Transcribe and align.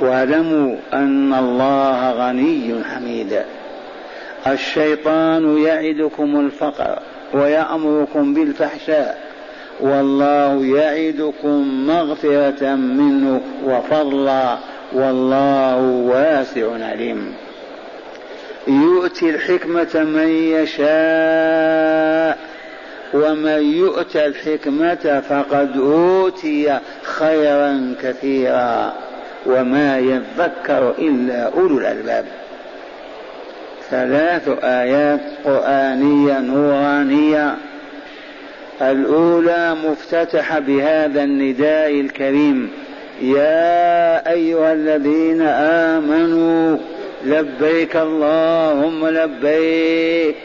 واعلموا 0.00 0.76
أن 0.92 1.34
الله 1.34 2.12
غني 2.12 2.84
حميد. 2.84 3.42
الشيطان 4.46 5.58
يعدكم 5.58 6.40
الفقر 6.40 6.98
ويأمركم 7.34 8.34
بالفحشاء. 8.34 9.24
والله 9.80 10.64
يعدكم 10.64 11.86
مغفرة 11.86 12.74
منه 12.74 13.40
وفضلا. 13.64 14.58
والله 14.92 15.86
واسع 15.86 16.84
عليم. 16.84 17.34
يؤتي 18.68 19.30
الحكمة 19.30 19.90
من 19.94 20.28
يشاء. 20.28 22.38
ومن 23.14 23.74
يؤت 23.74 24.16
الحكمة 24.16 25.22
فقد 25.28 25.76
أوتي 25.76 26.78
خيرا 27.02 27.94
كثيرا. 28.02 28.92
وما 29.46 29.98
يذكر 29.98 30.94
إلا 30.98 31.42
أولو 31.42 31.78
الألباب. 31.78 32.24
ثلاث 33.90 34.48
آيات 34.64 35.20
قرآنية 35.44 36.40
نورانية. 36.40 37.54
الأولى 38.82 39.76
مفتتحة 39.84 40.58
بهذا 40.58 41.22
النداء 41.22 42.00
الكريم. 42.00 42.70
يا 43.22 44.30
أيها 44.30 44.72
الذين 44.72 45.42
آمنوا 45.92 46.78
لبيك 47.24 47.96
اللهم 47.96 49.08
لبيك. 49.08 50.36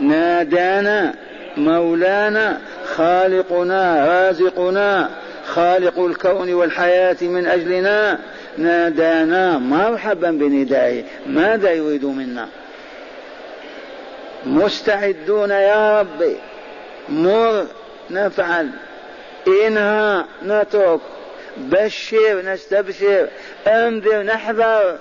نادانا 0.00 1.14
مولانا 1.56 2.58
خالقنا 2.84 4.06
رازقنا. 4.06 5.10
خالق 5.46 5.98
الكون 5.98 6.52
والحياة 6.52 7.16
من 7.20 7.46
أجلنا 7.46 8.18
نادانا 8.58 9.58
مرحبا 9.58 10.30
بندائه. 10.30 11.04
ماذا 11.26 11.72
يريد 11.72 12.04
منا؟ 12.04 12.48
مستعدون 14.46 15.50
يا 15.50 16.00
ربي 16.00 16.36
مر 17.08 17.66
نفعل. 18.10 18.70
انهى 19.46 20.24
نترك. 20.46 21.00
بشر 21.56 22.42
نستبشر. 22.46 23.28
انذر 23.66 24.22
نحذر. 24.22 24.98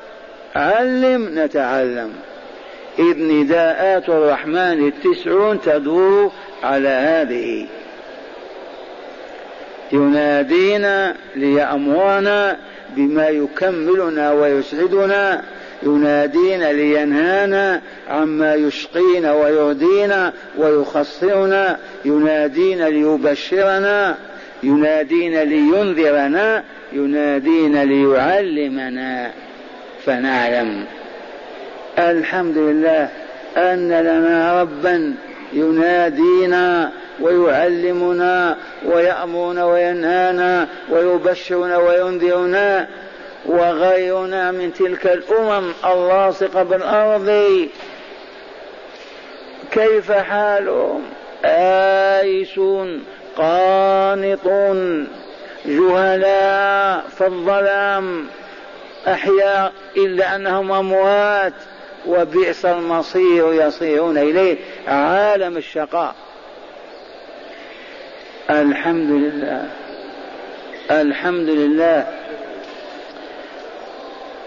علم 0.56 1.40
نتعلم. 1.40 2.14
إذ 3.00 3.18
نداءات 3.18 4.10
الرحمن 4.10 4.88
التسعون 4.88 5.62
تدور 5.62 6.32
على 6.64 6.90
هذه. 6.90 7.68
ينادينا 9.94 11.16
ليأمرنا 11.36 12.58
بما 12.96 13.28
يكملنا 13.28 14.32
ويسعدنا. 14.32 15.42
ينادينا 15.84 16.74
لينهانا 16.74 17.82
عما 18.10 18.56
يشقينا 18.56 19.34
ويردينا 19.34 20.34
ويخسرنا. 20.58 21.78
ينادينا 22.06 22.84
ليبشرنا. 22.84 24.16
ينادينا 24.64 25.44
لينذرنا. 25.44 26.64
ينادينا 26.94 27.86
ليعلمنا. 27.86 29.32
فنعلم. 30.06 30.86
الحمد 32.00 32.58
لله 32.58 33.10
أن 33.58 33.88
لنا 33.88 34.62
ربا 34.62 35.14
ينادينا 35.54 36.92
ويعلمنا 37.20 38.58
ويأمرنا 38.86 39.66
وينهانا 39.66 40.68
ويبشرنا 40.90 41.78
وينذرنا 41.78 42.88
وغيرنا 43.46 44.52
من 44.52 44.74
تلك 44.74 45.08
الأمم 45.08 45.72
اللاصقة 45.86 46.64
بالأرض. 46.64 47.68
كيف 49.72 50.12
حالهم؟ 50.12 51.04
آيسون 51.46 53.04
قانطون 53.38 55.08
جهلاء 55.66 57.04
في 57.18 57.26
الظلام 57.26 58.26
أحياء 59.08 59.74
إلا 59.98 60.36
أنهم 60.36 60.72
أموات. 60.72 61.54
وبئس 62.08 62.66
المصير 62.66 63.54
يصيرون 63.54 64.18
إليه. 64.18 64.58
عالم 64.88 65.58
الشقاء. 65.58 66.16
الحمد 68.50 69.10
لله. 69.10 69.66
الحمد 70.92 71.50
لله. 71.50 72.08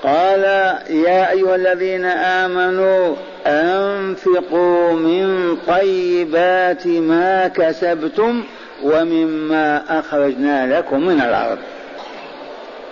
قال 0.03 0.45
يا 0.91 1.31
أيها 1.31 1.55
الذين 1.55 2.05
آمنوا 2.05 3.17
أنفقوا 3.47 4.93
من 4.93 5.57
طيبات 5.57 6.87
ما 6.87 7.49
كسبتم 7.49 8.45
ومما 8.83 9.99
أخرجنا 9.99 10.79
لكم 10.79 11.07
من 11.07 11.21
الأرض. 11.21 11.59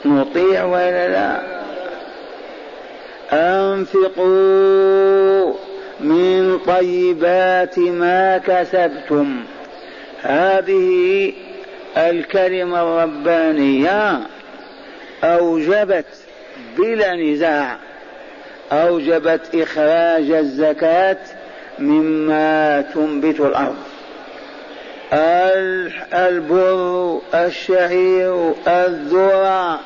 نطيع 0.04 0.64
ولا 0.64 1.08
لا؟ 1.08 1.62
انفقوا 3.82 5.54
من 6.00 6.58
طيبات 6.58 7.78
ما 7.78 8.38
كسبتم. 8.38 9.44
هذه 10.22 11.32
الكلمة 11.96 12.82
الربانية 12.82 14.20
أوجبت 15.24 16.06
بلا 16.78 17.16
نزاع 17.16 17.76
أوجبت 18.72 19.54
إخراج 19.54 20.30
الزكاة 20.30 21.18
مما 21.78 22.80
تنبت 22.94 23.40
الأرض. 23.40 23.76
البر 26.14 27.20
الشعير 27.34 28.54
الذرة 28.66 29.80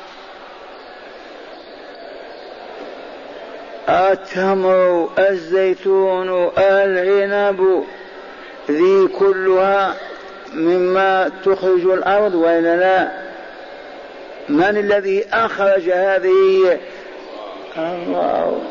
التمر 3.89 5.09
الزيتون 5.19 6.51
العنب 6.57 7.83
ذي 8.71 9.07
كلها 9.07 9.93
مما 10.53 11.31
تخرج 11.45 11.85
الأرض 11.85 12.35
وإلا 12.35 12.77
لا؟ 12.77 13.11
من 14.49 14.77
الذي 14.77 15.25
أخرج 15.33 15.89
هذه؟ 15.89 16.79
الله. 17.77 18.61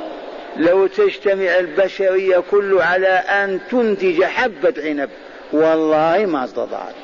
لو 0.56 0.86
تجتمع 0.86 1.58
البشرية 1.58 2.42
كل 2.50 2.78
على 2.78 3.08
أن 3.08 3.60
تنتج 3.70 4.24
حبة 4.24 4.74
عنب 4.78 5.10
والله 5.52 6.26
ما 6.26 6.44
استطاعت. 6.44 6.94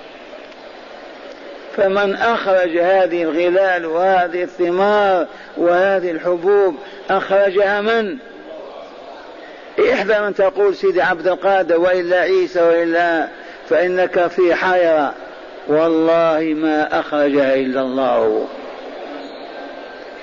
فمن 1.77 2.15
أخرج 2.15 2.78
هذه 2.78 3.22
الغلال 3.22 3.87
وهذه 3.87 4.43
الثمار 4.43 5.27
وهذه 5.56 6.10
الحبوب 6.10 6.77
أخرجها 7.10 7.81
من؟ 7.81 8.19
احذر 9.92 10.27
أن 10.27 10.34
تقول 10.34 10.74
سيدي 10.74 11.03
عبد 11.03 11.28
القادر 11.28 11.80
وإلا 11.80 12.21
عيسى 12.21 12.63
وإلا 12.63 13.28
فإنك 13.69 14.27
في 14.27 14.54
حيرة. 14.54 15.15
والله 15.69 16.54
ما 16.57 17.01
أخرجها 17.01 17.54
إلا 17.54 17.80
الله. 17.80 18.47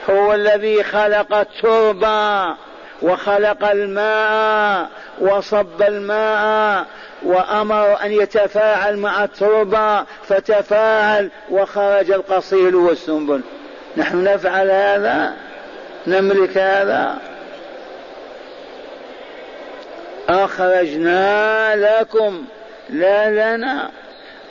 هو 0.10 0.34
الذي 0.34 0.84
خلق 0.84 1.34
التربة. 1.34 2.56
وخلق 3.02 3.70
الماء 3.70 4.90
وصب 5.22 5.82
الماء 5.82 6.86
وأمر 7.24 8.02
أن 8.04 8.12
يتفاعل 8.12 8.98
مع 8.98 9.24
التربة 9.24 10.04
فتفاعل 10.04 11.30
وخرج 11.50 12.12
القصيل 12.12 12.76
والسنبل. 12.76 13.42
نحن 13.98 14.24
نفعل 14.24 14.72
هذا؟ 14.72 15.34
نملك 16.08 16.58
هذا؟ 16.58 17.18
أخرجنا 20.30 21.76
لكم 21.76 22.46
لا 22.90 23.56
لنا. 23.56 23.90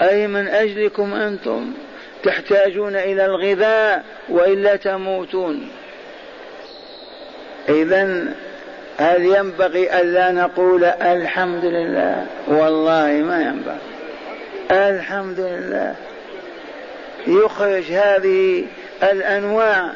أي 0.03 0.27
من 0.27 0.49
أجلكم 0.49 1.15
أنتم؟ 1.15 1.73
تحتاجون 2.25 2.97
إلى 2.97 3.25
الغذاء 3.25 4.05
وإلا 4.29 4.77
تموتون. 4.77 5.69
إذا 7.69 8.25
هل 8.99 9.26
ينبغي 9.26 10.00
ألا 10.00 10.32
نقول 10.32 10.85
الحمد 10.85 11.65
لله. 11.65 12.26
والله 12.49 13.06
ما 13.06 13.41
ينبغي. 13.43 13.79
الحمد 14.70 15.41
لله. 15.41 15.94
يخرج 17.26 17.93
هذه 17.93 18.65
الأنواع 19.03 19.91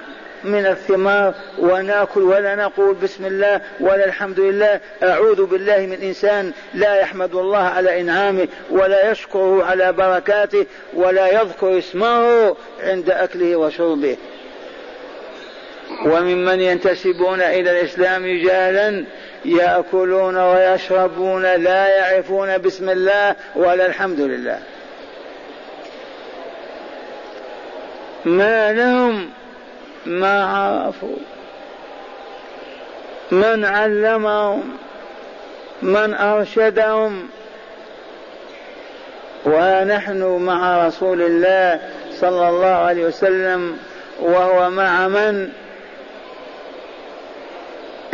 من 0.45 0.67
الثمار 0.67 1.35
ونأكل 1.59 2.23
ولا 2.23 2.55
نقول 2.55 2.95
بسم 2.95 3.27
الله 3.27 3.61
ولا 3.81 4.05
الحمد 4.05 4.41
لله. 4.41 4.81
أعوذ 5.03 5.47
بالله 5.47 5.79
من 5.79 5.99
إنسان 6.03 6.53
لا 6.75 6.95
يحمد 6.95 7.35
الله 7.35 7.59
على 7.59 8.01
إنعامه 8.01 8.49
ولا 8.71 9.11
يشكره 9.11 9.65
على 9.65 9.93
بركاته 9.93 10.67
ولا 10.95 11.43
يذكر 11.43 11.79
اسمه 11.79 12.57
عند 12.83 13.11
أكله 13.11 13.57
وشربه. 13.57 14.17
وممن 16.07 16.61
ينتسبون 16.61 17.41
إلى 17.41 17.81
الإسلام 17.81 18.27
جهلا 18.27 19.05
يأكلون 19.45 20.37
ويشربون 20.37 21.43
لا 21.43 21.89
يعرفون 21.89 22.59
بسم 22.59 22.91
الله 22.91 23.35
ولا 23.57 23.87
الحمد 23.87 24.21
لله. 24.21 24.59
ما 28.25 28.73
لهم؟ 28.73 29.31
ما 30.07 30.45
عرفوا. 30.45 31.17
من 33.31 33.65
علمهم؟ 33.65 34.77
من 35.83 36.15
أرشدهم؟ 36.15 37.29
ونحن 39.45 40.23
مع 40.23 40.87
رسول 40.87 41.23
الله 41.23 41.81
صلى 42.21 42.49
الله 42.49 42.67
عليه 42.67 43.05
وسلم 43.05 43.79
وهو 44.21 44.71
مع 44.71 45.09
من؟ 45.09 45.62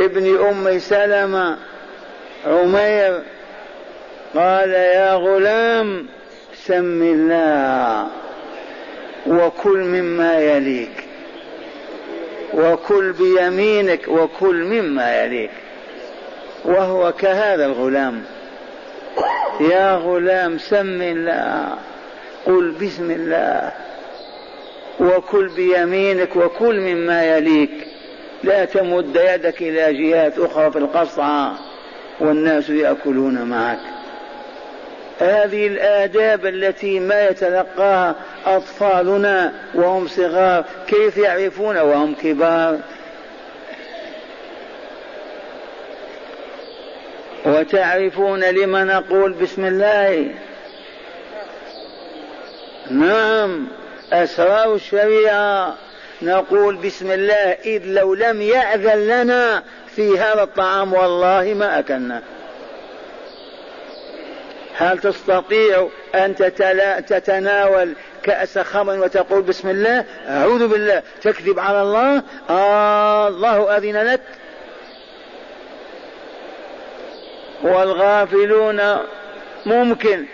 ابن 0.00 0.46
أم 0.46 0.78
سلمة. 0.78 1.56
عمير 2.46 3.22
قال 4.34 4.70
يا 4.70 5.14
غلام 5.14 6.06
سم 6.54 7.02
الله 7.02 8.08
وكل 9.26 9.78
مما 9.78 10.38
يليك 10.38 11.04
وكل 12.54 13.12
بيمينك 13.12 14.08
وكل 14.08 14.64
مما 14.64 15.24
يليك. 15.24 15.50
وهو 16.64 17.12
كهذا 17.12 17.66
الغلام. 17.66 18.22
يا 19.60 19.94
غلام 19.94 20.58
سم 20.58 21.02
الله 21.02 21.78
قل 22.46 22.70
بسم 22.70 23.10
الله 23.10 23.72
وكل 25.00 25.48
بيمينك 25.48 26.36
وكل 26.36 26.80
مما 26.80 27.36
يليك. 27.36 27.87
لا 28.44 28.64
تمد 28.64 29.16
يدك 29.16 29.62
إلى 29.62 29.94
جهات 29.94 30.38
أخرى 30.38 30.70
في 30.70 30.78
القصعه 30.78 31.58
والناس 32.20 32.70
يأكلون 32.70 33.42
معك. 33.42 33.78
هذه 35.20 35.66
الآداب 35.66 36.46
التي 36.46 37.00
ما 37.00 37.28
يتلقاها 37.28 38.14
أطفالنا 38.46 39.52
وهم 39.74 40.08
صغار 40.08 40.64
كيف 40.86 41.16
يعرفون 41.16 41.78
وهم 41.78 42.14
كبار؟ 42.14 42.78
وتعرفون 47.46 48.44
لما 48.44 48.84
نقول 48.84 49.32
بسم 49.32 49.64
الله؟ 49.64 50.34
نعم 52.90 53.68
أسرار 54.12 54.74
الشريعة. 54.74 55.87
نقول 56.22 56.76
بسم 56.76 57.10
الله 57.10 57.56
إذ 57.64 57.82
لو 57.84 58.14
لم 58.14 58.42
يأذن 58.42 59.06
لنا 59.06 59.62
في 59.96 60.18
هذا 60.18 60.42
الطعام 60.42 60.92
والله 60.92 61.54
ما 61.54 61.78
أكلنا. 61.78 62.22
هل 64.76 64.98
تستطيع 64.98 65.88
أن 66.14 66.34
تتناول 67.06 67.92
كأس 68.22 68.58
خمر 68.58 68.98
وتقول 68.98 69.42
بسم 69.42 69.68
الله؟ 69.68 70.04
أعوذ 70.28 70.68
بالله. 70.68 71.02
تكذب 71.22 71.58
على 71.58 71.82
الله؟ 71.82 72.22
آه 72.50 73.28
الله 73.28 73.76
أذن 73.76 73.96
لك. 73.96 74.20
والغافلون 77.62 78.96
ممكن 79.66 80.24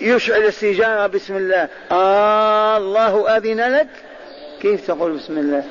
يشعل 0.00 0.42
السيجارة 0.44 1.06
بسم 1.06 1.36
الله. 1.36 1.68
آه 1.92 2.76
الله 2.76 3.36
أذن 3.36 3.60
لك. 3.60 3.88
كيف 4.62 4.86
تقول 4.86 5.12
بسم 5.12 5.38
الله؟ 5.38 5.64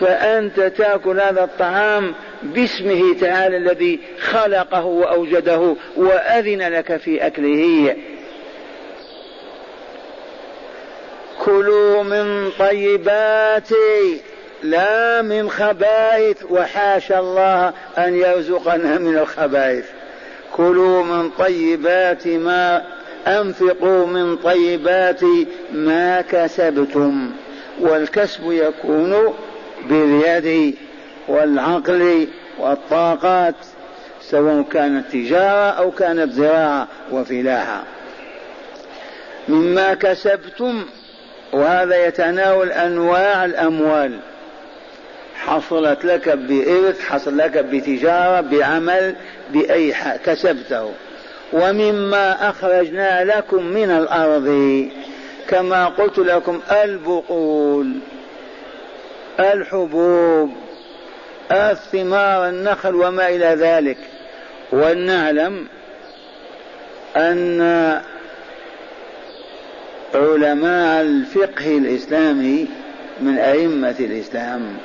فأنت 0.00 0.60
تأكل 0.60 1.20
هذا 1.20 1.44
الطعام 1.44 2.14
باسمه 2.42 3.16
تعالى 3.20 3.56
الذي 3.56 4.00
خلقه 4.20 4.84
وأوجده 4.84 5.76
وأذن 5.96 6.68
لك 6.68 6.96
في 6.96 7.26
أكله. 7.26 7.96
كلوا 11.44 12.02
من 12.02 12.50
طيبات 12.58 13.68
لا 14.62 15.22
من 15.22 15.50
خبائث 15.50 16.44
وحاشا 16.50 17.18
الله 17.18 17.72
أن 17.98 18.14
يرزقنا 18.16 18.98
من 18.98 19.18
الخبائث. 19.18 19.84
كلوا 20.52 21.02
من 21.02 21.30
طيبات 21.30 22.26
ما 22.26 22.84
أنفقوا 23.26 24.06
من 24.06 24.36
طيبات 24.36 25.20
ما 25.72 26.20
كسبتم 26.20 27.30
والكسب 27.80 28.52
يكون 28.52 29.34
باليد 29.88 30.74
والعقل 31.28 32.28
والطاقات 32.58 33.54
سواء 34.20 34.62
كانت 34.62 35.12
تجارة 35.12 35.70
أو 35.70 35.90
كانت 35.90 36.32
زراعة 36.32 36.88
وفلاحة. 37.12 37.84
مما 39.48 39.94
كسبتم 39.94 40.84
وهذا 41.52 42.06
يتناول 42.06 42.72
أنواع 42.72 43.44
الأموال. 43.44 44.18
حصلت 45.34 46.04
لك 46.04 46.28
بإرث 46.28 47.00
حصل 47.00 47.36
لك 47.38 47.58
بتجارة 47.58 48.40
بعمل 48.40 49.14
بأي 49.52 49.94
كسبته. 50.24 50.90
ومما 51.52 52.50
أخرجنا 52.50 53.24
لكم 53.24 53.64
من 53.64 53.90
الأرض. 53.90 54.88
كما 55.48 55.86
قلت 55.86 56.18
لكم 56.18 56.60
البقول 56.84 57.92
الحبوب 59.40 60.52
الثمار 61.52 62.48
النخل 62.48 62.94
وما 62.94 63.28
إلى 63.28 63.46
ذلك. 63.46 63.98
ولنعلم 64.72 65.66
أن 67.16 67.60
علماء 70.14 71.00
الفقه 71.00 71.78
الإسلامي 71.78 72.68
من 73.20 73.38
أئمة 73.38 73.94
الإسلام 74.00 74.76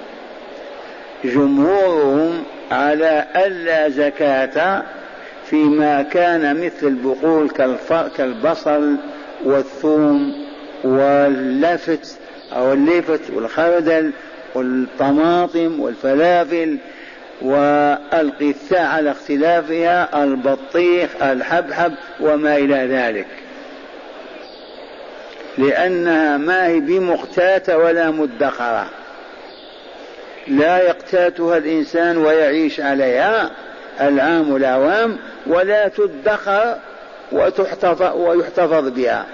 جمهورهم 1.23 2.43
على 2.71 3.25
ألا 3.35 3.89
زكاة 3.89 4.83
فيما 5.49 6.01
كان 6.01 6.65
مثل 6.65 6.87
البقول 6.87 7.49
كالبصل 8.17 8.95
والثوم 9.43 10.45
واللفت 10.83 12.17
أو 12.53 12.73
اللفت 12.73 13.21
والخردل 13.33 14.11
والطماطم 14.55 15.79
والفلافل 15.79 16.77
والقثاء 17.41 18.81
على 18.81 19.11
اختلافها 19.11 20.23
البطيخ 20.23 21.09
الحبحب 21.21 21.93
وما 22.19 22.57
إلى 22.57 22.75
ذلك. 22.75 23.27
لأنها 25.57 26.37
ما 26.37 26.67
هي 26.67 26.79
بمختاتة 26.79 27.77
ولا 27.77 28.11
مدخرة. 28.11 28.89
لا 30.47 30.77
يقتاتها 30.77 31.57
الإنسان 31.57 32.17
ويعيش 32.17 32.79
عليها. 32.79 33.51
العام 34.01 34.55
الأعوام 34.55 35.17
ولا 35.47 35.87
تدخر 35.87 36.75
وتحتفظ 37.31 38.15
ويحتفظ 38.15 38.87
بها. 38.87 39.25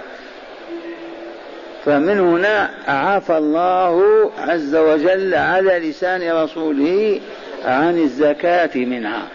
فمن 1.85 2.19
هنا 2.19 2.69
عفى 2.87 3.37
الله 3.37 4.31
عز 4.37 4.75
وجل 4.75 5.35
على 5.35 5.79
لسان 5.89 6.31
رسوله 6.31 7.19
عن 7.65 7.97
الزكاة 7.97 8.69
منها. 8.75 9.27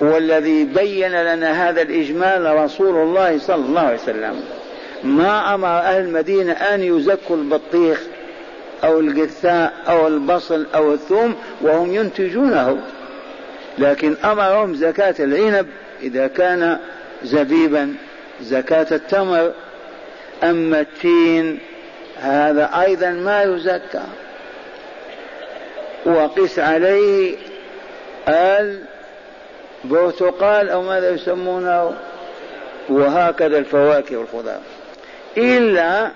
والذي 0.00 0.64
بين 0.64 1.22
لنا 1.22 1.68
هذا 1.68 1.82
الإجمال 1.82 2.56
رسول 2.64 2.96
الله 2.96 3.38
صلى 3.38 3.64
الله 3.64 3.80
عليه 3.80 3.98
وسلم. 3.98 4.44
ما 5.04 5.54
أمر 5.54 5.68
أهل 5.68 6.00
المدينة 6.00 6.52
أن 6.52 6.82
يزكوا 6.82 7.36
البطيخ 7.36 8.00
أو 8.84 9.00
القثاء 9.00 9.72
أو 9.88 10.06
البصل 10.06 10.66
أو 10.74 10.94
الثوم 10.94 11.34
وهم 11.60 11.94
ينتجونه. 11.94 12.78
لكن 13.78 14.16
أمرهم 14.24 14.74
زكاة 14.74 15.14
العنب 15.20 15.66
إذا 16.02 16.26
كان 16.26 16.78
زبيبا 17.22 17.94
زكاة 18.42 18.86
التمر. 18.92 19.52
أما 20.44 20.80
التين 20.80 21.58
هذا 22.16 22.70
أيضا 22.82 23.10
ما 23.10 23.42
يزكى. 23.42 24.04
وقس 26.06 26.58
عليه 26.58 27.36
البرتقال 29.84 30.70
أو 30.70 30.82
ماذا 30.82 31.10
يسمونه 31.10 31.94
وهكذا 32.88 33.58
الفواكه 33.58 34.16
والخضار. 34.16 34.60
إلا 35.36 36.10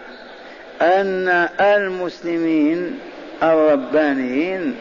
أن 0.83 1.49
المسلمين 1.61 2.99
الربانيين 3.43 4.77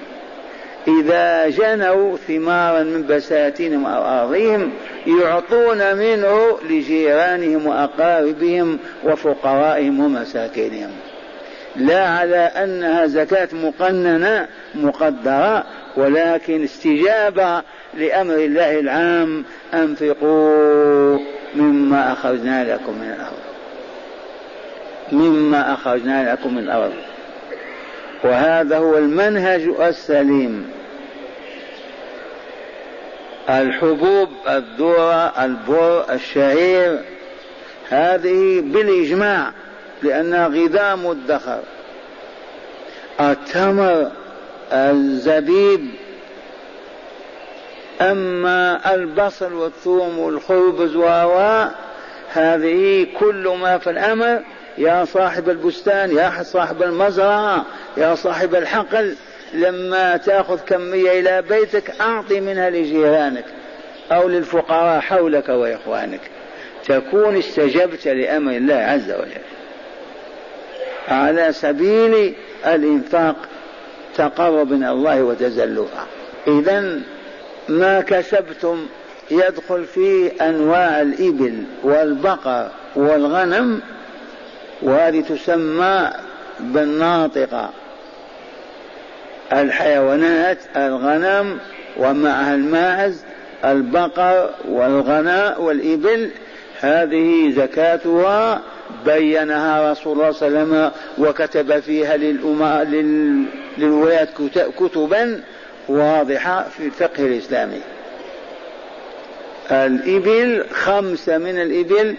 إذا 0.88 1.50
جنوا 1.50 2.18
ثمارا 2.18 2.84
من 2.84 3.08
بساتينهم 3.08 3.86
أو 3.86 4.02
أراضيهم 4.02 4.72
يعطون 5.08 5.96
منه 5.96 6.58
لجيرانهم 6.70 7.68
وأقاربهم 7.68 8.80
وفقرائهم 9.04 10.00
ومساكينهم. 10.00 10.92
لا 11.76 12.08
على 12.08 12.38
أنها 12.38 13.06
زكاة 13.06 13.48
مقننة 13.54 14.48
مقدرة 14.76 15.64
ولكن 15.98 16.64
استجابة 16.64 17.62
لأمر 17.94 18.36
الله 18.36 18.80
العام 18.80 19.46
أنفقوا 19.74 21.20
مما 21.56 22.14
أخرجنا 22.14 22.74
لكم 22.74 22.94
من 22.94 23.14
الأرض. 23.16 23.49
مما 25.12 25.74
أخرجنا 25.74 26.32
لكم 26.32 26.56
من 26.56 26.64
الأرض. 26.64 26.94
وهذا 28.24 28.78
هو 28.78 28.98
المنهج 28.98 29.62
السليم. 29.80 30.72
الحبوب 33.50 34.30
الذرة 34.48 35.46
البر 35.46 36.14
الشعير 36.14 37.00
هذه 37.90 38.62
بالإجماع 38.62 39.52
لأنها 40.04 40.48
غذاء 40.48 40.96
مدخر. 40.96 41.60
التمر 43.20 44.12
الزبيب 44.72 45.90
أما 48.02 48.94
البصل 48.94 49.54
والثوم 49.54 50.20
والخبز 50.20 50.96
و 50.96 51.08
هذه 52.30 53.08
كل 53.20 53.58
ما 53.62 53.78
في 53.78 53.90
الأمر 53.90 54.42
يا 54.80 55.06
صاحب 55.06 55.50
البستان 55.50 56.12
يا 56.12 56.44
صاحب 56.44 56.84
المزرعة 56.84 57.66
يا 57.98 58.16
صاحب 58.16 58.56
الحقل 58.56 59.16
لما 59.54 60.18
تأخذ 60.18 60.60
كمية 60.60 61.20
إلى 61.20 61.42
بيتك 61.42 62.02
أعطي 62.02 62.40
منها 62.40 62.70
لجيرانك 62.70 63.46
أو 64.12 64.28
للفقراء 64.28 65.00
حولك 65.00 65.50
وإخوانك. 65.50 66.22
تكون 66.86 67.38
استجبت 67.38 68.08
لأمر 68.08 68.52
الله 68.52 68.76
عز 68.76 69.12
وجل. 69.12 69.42
على 71.08 71.54
سبيل 71.54 72.34
الإنفاق 72.66 73.36
تقرب 74.16 74.72
من 74.72 74.84
الله 74.84 75.24
وتزلفا 75.24 76.06
إذا 76.48 77.00
ما 77.70 78.02
كسبتم 78.02 78.86
يدخل 79.32 79.86
فيه 79.86 80.32
أنواع 80.42 81.02
الإبل 81.02 81.64
والبقر 81.84 82.70
والغنم 82.96 83.82
وهذه 84.82 85.22
تسمى 85.22 86.12
بالناطقة 86.60 87.70
الحيوانات 89.54 90.58
الغنم 90.76 91.60
ومعها 91.98 92.56
الماعز 92.56 93.24
البقر 93.66 94.50
والغناء 94.70 95.62
والإبل 95.62 96.30
هذه 96.82 97.52
زكاتها 97.56 98.62
بينها 99.06 99.92
رسول 99.92 100.14
الله 100.14 100.32
صلى 100.32 100.48
الله 100.48 100.60
عليه 100.60 100.68
وسلم 100.68 100.92
وكتب 101.18 101.80
فيها 101.80 102.18
للولايات 103.78 104.30
كتبا 104.80 105.42
واضحة 105.90 106.68
في 106.78 106.86
الفقه 106.86 107.26
الإسلامي. 107.26 107.82
الإبل 109.72 110.66
خمسة 110.74 111.38
من 111.38 111.62
الإبل 111.62 112.16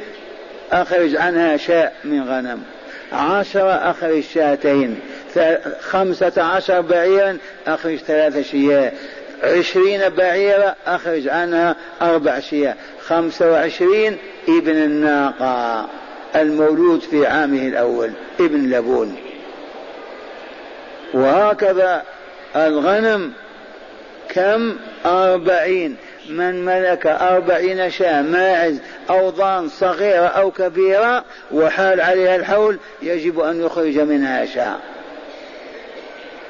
أخرج 0.73 1.17
عنها 1.17 1.57
شاء 1.57 1.93
من 2.05 2.25
غنم. 2.25 2.63
عشرة 3.13 3.71
أخرج 3.91 4.21
شاتين 4.21 5.01
خمسة 5.81 6.43
عشر 6.43 6.81
بعيرا 6.81 7.37
أخرج 7.67 7.97
ثلاثة 7.97 8.43
شياه 8.43 8.93
عشرين 9.43 10.09
بعيرة 10.09 10.77
أخرج 10.87 11.29
عنها 11.29 11.77
أربع 12.03 12.41
شياه 12.41 12.75
خمسة 13.07 13.51
وعشرين 13.51 14.19
ابن 14.49 14.77
الناقة. 14.77 15.89
المولود 16.37 17.01
في 17.01 17.27
عامه 17.27 17.69
الأول 17.69 18.11
ابن 18.41 18.71
لبون. 18.71 19.17
وهكذا 21.15 22.03
الغنم 22.57 23.33
كم؟ 24.29 24.77
أربعين. 25.07 25.97
من 26.31 26.65
ملك 26.65 27.07
أربعين 27.07 27.91
شاة 27.91 28.23
ماعز 28.23 28.79
أو 29.11 29.31
ضان 29.31 29.69
صغيرة 29.69 30.27
أو 30.27 30.51
كبيرة 30.51 31.25
وحال 31.53 32.01
عليها 32.01 32.37
الحول 32.37 32.79
يجب 33.03 33.41
أن 33.41 33.65
يخرج 33.65 33.99
منها 33.99 34.47
شاة. 34.47 34.77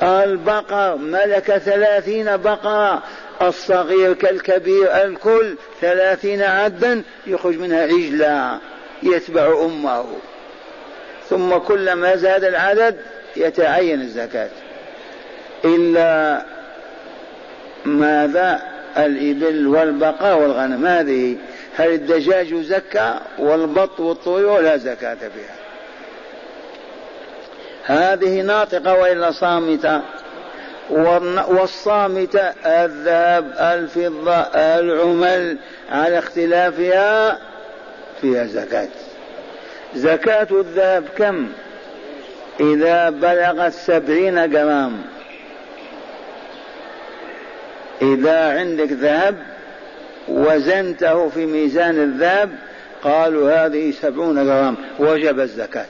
البقر 0.03 0.97
ملك 0.97 1.59
ثلاثين 1.59 2.37
بقرة 2.37 3.03
الصغير 3.43 4.13
كالكبير 4.13 5.05
الكل 5.05 5.57
ثلاثين 5.81 6.43
عدا 6.43 7.03
يخرج 7.27 7.59
منها 7.59 7.83
عجلة 7.83 8.59
يتبع 9.03 9.65
أمه. 9.65 10.07
ثم 11.31 11.59
كلما 11.59 12.17
زاد 12.17 12.45
العدد 12.45 12.97
يتعين 13.37 14.01
الزكاة. 14.01 14.51
إلا 15.65 16.43
ماذا؟ 17.85 18.80
الإبل 18.99 19.67
والبقر 19.67 20.39
والغنم. 20.43 20.87
هذه 20.87 21.37
هل 21.77 21.93
الدجاج 21.93 22.51
يزكى 22.51 23.15
والبط 23.39 24.01
والطيور 24.01 24.61
لا 24.61 24.77
زكاة 24.77 25.15
فيها. 25.15 25.61
هذه 27.85 28.41
ناطقة 28.41 28.95
وإلا 28.95 29.31
صامتة. 29.31 30.01
والصامتة 31.49 32.53
الذهب 32.67 33.55
الفضة 33.59 34.41
العمل 34.55 35.59
على 35.91 36.19
اختلافها 36.19 37.39
فيها 38.21 38.45
زكاة. 38.45 38.89
زكاة 39.95 40.47
الذهب 40.51 41.05
كم؟ 41.19 41.49
إذا 42.61 43.11
بلغت 43.11 43.73
سبعين 43.73 44.51
جرام. 44.51 45.03
إذا 48.03 48.59
عندك 48.59 48.93
ذهب 48.93 49.37
وزنته 50.29 51.29
في 51.29 51.47
ميزان 51.47 52.03
الذهب 52.03 52.51
قالوا 53.03 53.53
هذه 53.53 53.91
سبعون 53.91 54.45
جرام 54.47 54.77
وجب 54.99 55.41
الزكاة. 55.41 55.87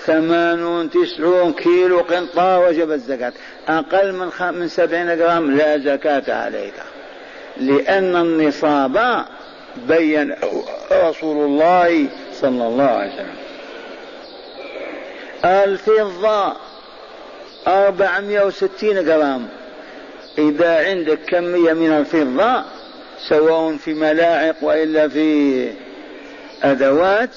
ثمانون 0.00 0.90
تسعون 0.90 1.52
كيلو 1.52 2.00
قنطار 2.00 2.68
وجب 2.68 2.92
الزكاة. 2.92 3.32
أقل 3.68 4.12
من 4.12 4.30
خ... 4.30 4.42
من 4.42 4.68
سبعين 4.68 5.18
جرام 5.18 5.56
لا 5.56 5.78
زكاة 5.78 6.34
عليك. 6.34 6.74
لأن 7.56 8.16
النصاب 8.16 9.24
بين 9.88 10.34
رسول 10.92 11.44
الله 11.44 12.06
صلى 12.32 12.66
الله 12.66 12.84
عليه 12.84 13.14
وسلم. 13.14 13.36
الفضة 15.44 16.56
أربعمائة 17.66 18.46
وستين 18.46 19.04
جرام. 19.04 19.48
إذا 20.38 20.88
عندك 20.88 21.18
كمية 21.28 21.72
من 21.72 21.92
الفضة 21.92 22.64
سواء 23.28 23.76
في 23.76 23.94
ملاعق 23.94 24.56
وإلا 24.62 25.08
في 25.08 25.68
أدوات 26.62 27.30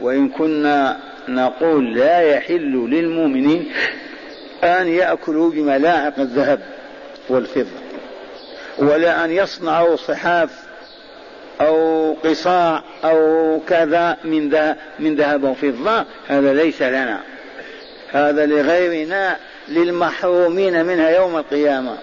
وإن 0.00 0.28
كنا 0.28 0.96
نقول 1.28 1.94
لا 1.94 2.20
يحل 2.20 2.88
للمؤمنين 2.90 3.72
أن 4.64 4.88
يأكلوا 4.88 5.50
بملاعق 5.50 6.18
الذهب 6.18 6.60
والفضة 7.28 7.80
ولا 8.78 9.24
أن 9.24 9.30
يصنعوا 9.30 9.96
صحاف 9.96 10.50
أو 11.60 12.12
قصاع 12.24 12.82
أو 13.04 13.60
كذا 13.68 14.16
من 14.24 14.74
من 14.98 15.16
ذهب 15.16 15.44
وفضة 15.44 16.04
هذا 16.28 16.52
ليس 16.52 16.82
لنا 16.82 17.20
هذا 18.10 18.46
لغيرنا 18.46 19.36
للمحرومين 19.68 20.84
منها 20.84 21.10
يوم 21.10 21.36
القيامة. 21.36 21.98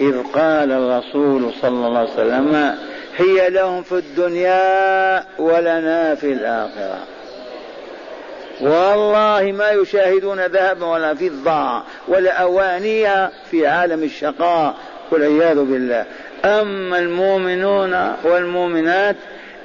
إذ 0.00 0.22
قال 0.22 0.72
الرسول 0.72 1.52
صلى 1.62 1.86
الله 1.86 1.98
عليه 1.98 2.12
وسلم 2.12 2.74
هي 3.16 3.50
لهم 3.50 3.82
في 3.82 3.92
الدنيا 3.92 5.24
ولنا 5.38 6.14
في 6.14 6.32
الآخرة. 6.32 6.98
والله 8.60 9.52
ما 9.52 9.70
يشاهدون 9.70 10.40
ذهبا 10.46 10.86
ولا 10.86 11.14
فضة 11.14 11.82
ولا 12.08 12.32
أوانية 12.32 13.30
في 13.50 13.66
عالم 13.66 14.02
الشقاء 14.02 14.74
والعياذ 15.10 15.64
بالله. 15.64 16.04
أما 16.44 16.98
المؤمنون 16.98 18.14
والمؤمنات 18.24 19.16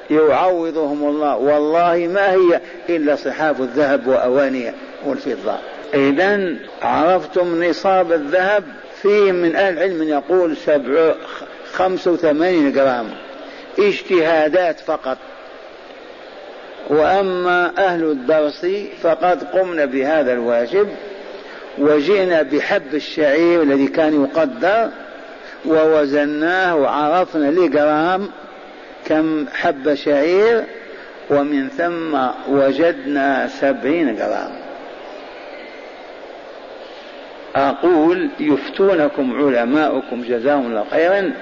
يعوضهم 0.10 1.10
الله. 1.10 1.36
والله 1.38 2.10
ما 2.13 2.32
هي 2.32 2.62
إلا 2.89 3.15
صحاف 3.15 3.62
الذهب 3.62 4.08
وأوانيه 4.08 4.74
والفضة. 5.06 5.56
إذا 5.94 6.56
عرفتم 6.82 7.63
نصاب 7.63 8.12
الذهب 8.12 8.63
فيه 9.06 9.32
من 9.32 9.56
أهل 9.56 9.74
العلم 9.74 10.04
يقول 10.04 10.58
سبع 10.58 11.14
خمسة 11.74 12.12
وثمانين 12.12 12.72
جرام 12.72 13.06
اجتهادات 13.80 14.80
فقط. 14.80 15.18
وأما 16.90 17.72
أهل 17.78 18.04
الدرس 18.04 18.68
فقد 19.02 19.44
قمنا 19.44 19.86
بهذا 19.86 20.34
الواجب 20.34 20.88
وجئنا 21.78 22.42
بحب 22.42 22.94
الشعير 22.96 23.62
الذي 23.62 23.88
كان 23.88 24.24
يقدر 24.24 24.90
ووزناه 25.66 26.76
وعرفنا 26.76 27.52
لجرام 27.52 28.30
كم 29.06 29.46
حب 29.54 29.94
شعير 29.96 30.64
ومن 31.30 31.70
ثم 31.70 32.18
وجدنا 32.50 33.48
سبعين 33.48 34.16
جرام. 34.16 34.64
أقول 37.56 38.30
يفتونكم 38.40 39.38
علماؤكم 39.38 40.22
جزاهم 40.22 40.66
الله 40.66 40.86
خيرا 40.92 41.34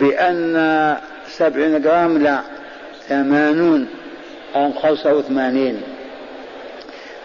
بأن 0.00 0.96
سبعين 1.28 1.82
جرام 1.82 2.18
لا 2.18 2.40
ثمانون 3.08 3.88
أو 4.56 4.72
خمسة 4.72 5.14
وثمانين. 5.14 5.82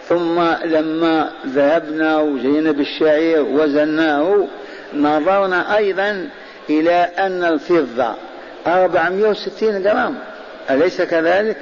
ثم 0.08 0.40
لما 0.64 1.30
ذهبنا 1.46 2.20
وجينا 2.20 2.72
بالشعير 2.72 3.42
وزناه 3.42 4.46
نظرنا 4.94 5.76
أيضا 5.76 6.28
إلى 6.70 7.08
أن 7.18 7.44
الفضة 7.44 8.14
أربعمائة 8.66 9.28
وستين 9.28 9.82
جرام. 9.82 10.14
أليس 10.70 11.02
كذلك؟ 11.02 11.56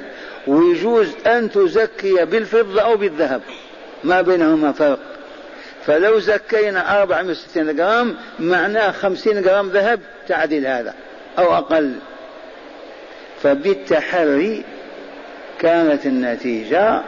ويجوز 0.47 1.07
أن 1.27 1.51
تزكي 1.51 2.25
بالفضة 2.25 2.81
أو 2.81 2.97
بالذهب. 2.97 3.41
ما 4.03 4.21
بينهما 4.21 4.71
فرق؟ 4.71 5.14
فلو 5.85 6.19
زكينا 6.19 7.01
460 7.01 7.75
جرام 7.75 8.15
معناه 8.39 8.91
50 8.91 9.41
جرام 9.41 9.69
ذهب 9.69 9.99
تعدل 10.27 10.67
هذا 10.67 10.93
أو 11.39 11.57
أقل. 11.57 11.93
فبالتحري 13.43 14.63
كانت 15.59 16.05
النتيجة 16.05 17.01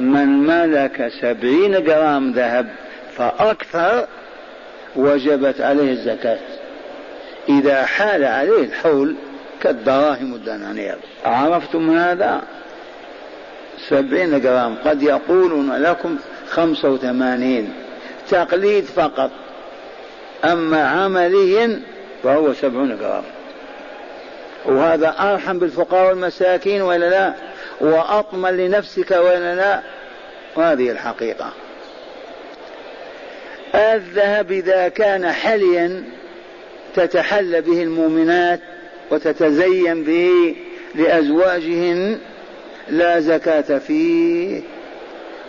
من 0.00 0.28
ملك 0.46 1.12
سبعين 1.20 1.84
جرام 1.84 2.32
ذهب 2.32 2.68
فأكثر 3.16 4.06
وجبت 4.96 5.60
عليه 5.60 5.92
الزكاة. 5.92 6.38
إذا 7.48 7.86
حال 7.86 8.24
عليه 8.24 8.60
الحول 8.60 9.16
كالدراهم 9.60 10.32
والدنانير. 10.32 10.96
عرفتم 11.24 11.98
هذا؟ 11.98 12.42
سبعين 13.88 14.40
جرام. 14.40 14.76
قد 14.84 15.02
يقولون 15.02 15.72
لكم 15.72 16.18
خمسة 16.52 16.90
وثمانين. 16.90 17.72
تقليد 18.30 18.84
فقط. 18.84 19.30
أما 20.44 20.88
عمليا 20.88 21.80
فهو 22.22 22.52
سبعون 22.52 22.98
جرام. 22.98 23.24
وهذا 24.64 25.14
أرحم 25.18 25.58
بالفقراء 25.58 26.08
والمساكين 26.08 26.82
ولا 26.82 27.10
لا؟ 27.10 27.34
وأطمن 27.80 28.56
لنفسك 28.56 29.10
ولا 29.10 29.54
لا؟ 29.54 29.80
وهذه 30.56 30.90
الحقيقة. 30.90 31.52
الذهب 33.74 34.52
إذا 34.52 34.88
كان 34.88 35.32
حليا 35.32 36.04
تتحلى 36.94 37.60
به 37.60 37.82
المؤمنات 37.82 38.60
وتتزين 39.10 40.04
به 40.04 40.56
لأزواجهن 40.94 42.18
لا 42.88 43.20
زكاة 43.20 43.78
فيه. 43.78 44.62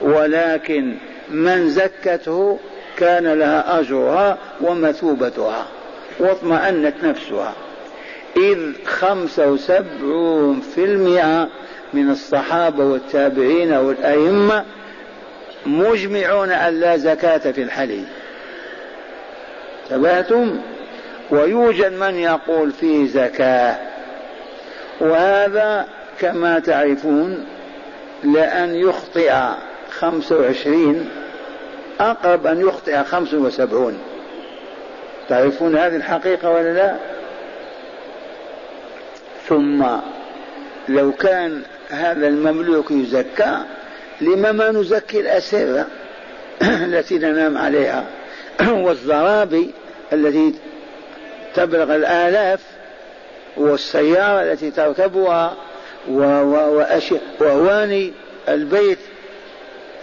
ولكن 0.02 0.96
من 1.30 1.70
زكته 1.70 2.60
كان 2.98 3.34
لها 3.34 3.80
أجرها 3.80 4.38
ومثوبتها 4.62 5.66
واطمأنت 6.20 6.94
نفسها. 7.04 7.54
إذ 8.38 8.60
خمسة 8.86 9.52
وسبعون 9.52 10.60
في 10.60 10.86
المئة 10.86 11.50
من 11.94 12.10
الصحابة 12.10 12.86
والتابعين 12.86 13.74
والأئمة 13.74 14.66
مجمعون 15.66 16.52
أن 16.52 16.80
لا 16.80 16.98
زكاة 16.98 17.52
في 17.52 17.64
الحلي 17.64 18.04
تبعتم 19.90 20.60
ويوجد 21.32 21.94
من 21.94 22.16
يقول 22.16 22.72
فيه 22.72 23.08
زكاة. 23.08 23.78
وهذا 25.02 25.86
كما 26.20 26.60
تعرفون 26.60 27.46
لأن 28.24 28.76
يخطئ 28.76 29.34
خمسة 30.04 30.40
وعشرين 30.40 31.10
أقرب 32.00 32.48
أن 32.48 32.68
يخطئ 32.68 33.04
خمس 33.04 33.34
وسبعون. 33.34 33.98
تعرفون 35.30 35.78
هذه 35.78 35.96
الحقيقة 35.96 36.50
ولا 36.50 36.74
لا؟ 36.74 36.96
ثم 39.48 39.86
لو 40.90 41.12
كان 41.12 41.62
هذا 41.90 42.28
المملوك 42.28 42.92
يزكى 42.92 43.58
لما 44.22 44.52
ما 44.52 44.72
نزكي 44.72 45.20
الأسرة 45.20 45.88
التي 46.88 47.18
ننام 47.18 47.58
عليها؟ 47.58 48.06
والزرابي 48.86 49.72
التي 50.14 50.54
تبلغ 51.56 51.96
الآلاف 51.96 52.60
والسيارة 53.58 54.42
التي 54.42 54.72
تركبها 54.72 55.54
وأواني 57.40 58.14
البيت 58.50 59.00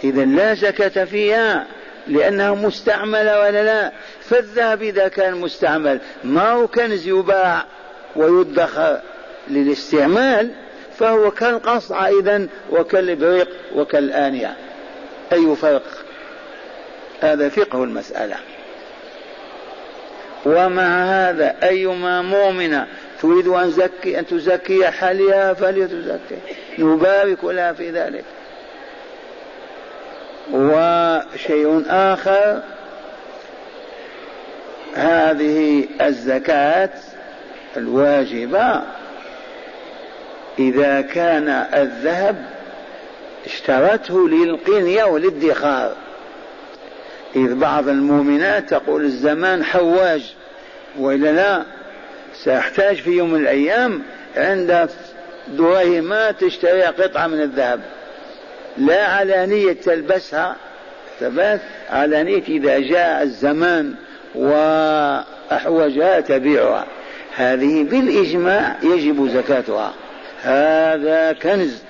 إذا 0.03 0.25
لا 0.25 0.53
زكاة 0.53 1.05
فيها 1.05 1.65
لأنها 2.07 2.51
مستعملة 2.51 3.39
ولا 3.39 3.63
لا. 3.63 3.91
فالذهب 4.21 4.81
إذا 4.81 5.07
كان 5.07 5.35
مستعمل 5.35 5.99
ما 6.23 6.51
هو 6.51 6.67
كنز 6.67 7.07
يباع 7.07 7.65
ويدخر 8.15 9.01
للاستعمال 9.47 10.51
فهو 10.97 11.31
كالقصعة 11.31 12.07
إذا 12.19 12.47
وكالإبريق 12.71 13.49
وكالآنية. 13.75 14.55
أي 15.33 15.55
فرق؟ 15.55 15.83
هذا 17.21 17.49
فقه 17.49 17.83
المسألة. 17.83 18.35
ومع 20.45 21.03
هذا 21.03 21.55
أيما 21.63 22.21
مؤمنة 22.21 22.87
تريد 23.21 23.47
أن 23.47 23.89
أن 24.05 24.27
تزكي 24.27 24.87
حالها 24.87 25.53
فليتزكي. 25.53 26.37
نبارك 26.79 27.43
لها 27.43 27.73
في 27.73 27.91
ذلك. 27.91 28.23
وشيء 30.53 31.83
آخر 31.89 32.61
هذه 34.95 35.87
الزكاة 36.01 36.89
الواجبة. 37.77 38.81
إذا 40.59 41.01
كان 41.01 41.49
الذهب 41.73 42.45
اشترته 43.45 44.29
للقنية 44.29 45.03
وللادخار 45.03 45.95
إذ 47.35 47.55
بعض 47.55 47.87
المؤمنات 47.87 48.69
تقول 48.69 49.05
الزمان 49.05 49.63
حواج 49.63 50.33
وإلا 50.99 51.31
لا 51.31 51.63
سأحتاج 52.33 52.95
في 52.95 53.11
يوم 53.11 53.33
من 53.33 53.41
الأيام 53.41 54.01
عند 54.35 54.89
دراهمات 55.47 56.43
تشتري 56.43 56.81
قطعة 56.83 57.27
من 57.27 57.41
الذهب. 57.41 57.81
لا 58.77 59.05
على 59.05 59.45
نية 59.45 59.73
تلبسها 59.73 60.55
ثبات 61.19 61.61
على 61.89 62.23
نية 62.23 62.43
إذا 62.47 62.79
جاء 62.79 63.23
الزمان 63.23 63.93
وأحوجها 64.35 66.19
تبيعها. 66.19 66.85
هذه 67.35 67.83
بالإجماع 67.83 68.75
يجب 68.83 69.29
زكاتها. 69.29 69.93
هذا 70.43 71.33
كنز. 71.33 71.81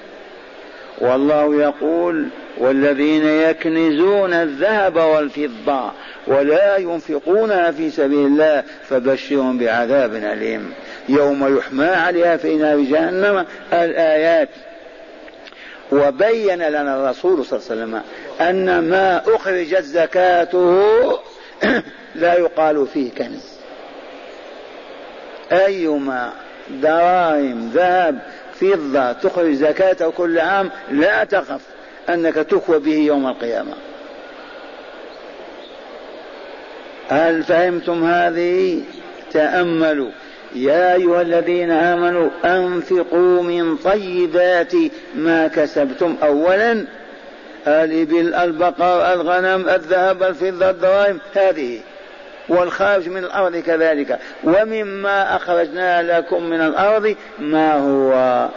والله 1.01 1.61
يقول 1.61 2.27
والذين 2.57 3.25
يكنزون 3.25 4.33
الذهب 4.33 4.95
والفضة 4.95 5.91
ولا 6.27 6.77
ينفقونها 6.77 7.71
في 7.71 7.89
سبيل 7.89 8.25
الله 8.25 8.63
فبشرهم 8.89 9.57
بعذاب 9.57 10.15
أليم. 10.15 10.73
يوم 11.09 11.57
يحمى 11.57 11.85
عليها 11.85 12.37
في 12.37 12.55
نار 12.55 12.79
جهنم 12.79 13.45
الآيات 13.73 14.49
وبين 15.91 16.61
لنا 16.61 16.95
الرسول 16.95 17.45
صلى 17.45 17.59
الله 17.59 17.71
عليه 17.71 17.81
وسلم 17.81 18.01
أن 18.49 18.89
ما 18.89 19.35
أخرجت 19.35 19.83
زكاته 19.83 21.19
لا 22.15 22.33
يقال 22.33 22.87
فيه 22.87 23.11
كنز. 23.11 23.51
أيما 25.51 26.33
دراهم 26.69 27.71
ذهب 27.73 28.19
فضة 28.61 29.11
تخرج 29.11 29.53
زكاته 29.53 30.11
كل 30.11 30.39
عام 30.39 30.71
لا 30.91 31.23
تخف 31.23 31.61
أنك 32.09 32.35
تكوى 32.35 32.79
به 32.79 32.95
يوم 32.95 33.27
القيامة. 33.27 33.73
هل 37.09 37.43
فهمتم 37.43 38.03
هذه؟ 38.03 38.81
تأملوا. 39.31 40.11
يا 40.55 40.93
أيها 40.93 41.21
الذين 41.21 41.71
آمنوا 41.71 42.29
أنفقوا 42.45 43.43
من 43.43 43.77
طيبات 43.77 44.73
ما 45.15 45.47
كسبتم. 45.47 46.15
أولا 46.23 46.85
الإبل 47.67 48.33
البقر 48.33 49.13
الغنم 49.13 49.69
الذهب 49.69 50.23
الفضة 50.23 50.69
الدراهم 50.69 51.19
هذه. 51.33 51.79
والخارج 52.49 53.09
من 53.09 53.23
الأرض 53.23 53.55
كذلك. 53.55 54.19
ومما 54.43 55.35
أخرجنا 55.35 56.17
لكم 56.17 56.43
من 56.43 56.61
الأرض 56.61 57.15
ما 57.39 57.73
هو؟ 57.73 58.49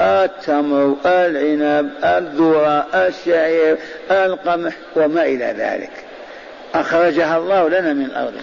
التمر 0.00 0.96
العنب 1.06 1.90
الذرة 2.04 2.86
الشعير 2.94 3.76
القمح 4.10 4.72
وما 4.96 5.22
إلى 5.22 5.54
ذلك. 5.58 5.90
أخرجها 6.74 7.38
الله 7.38 7.68
لنا 7.68 7.92
من 7.92 8.04
الأرض. 8.04 8.34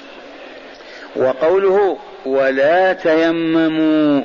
وقوله 1.15 1.97
ولا 2.29 2.93
تيمموا 2.93 4.21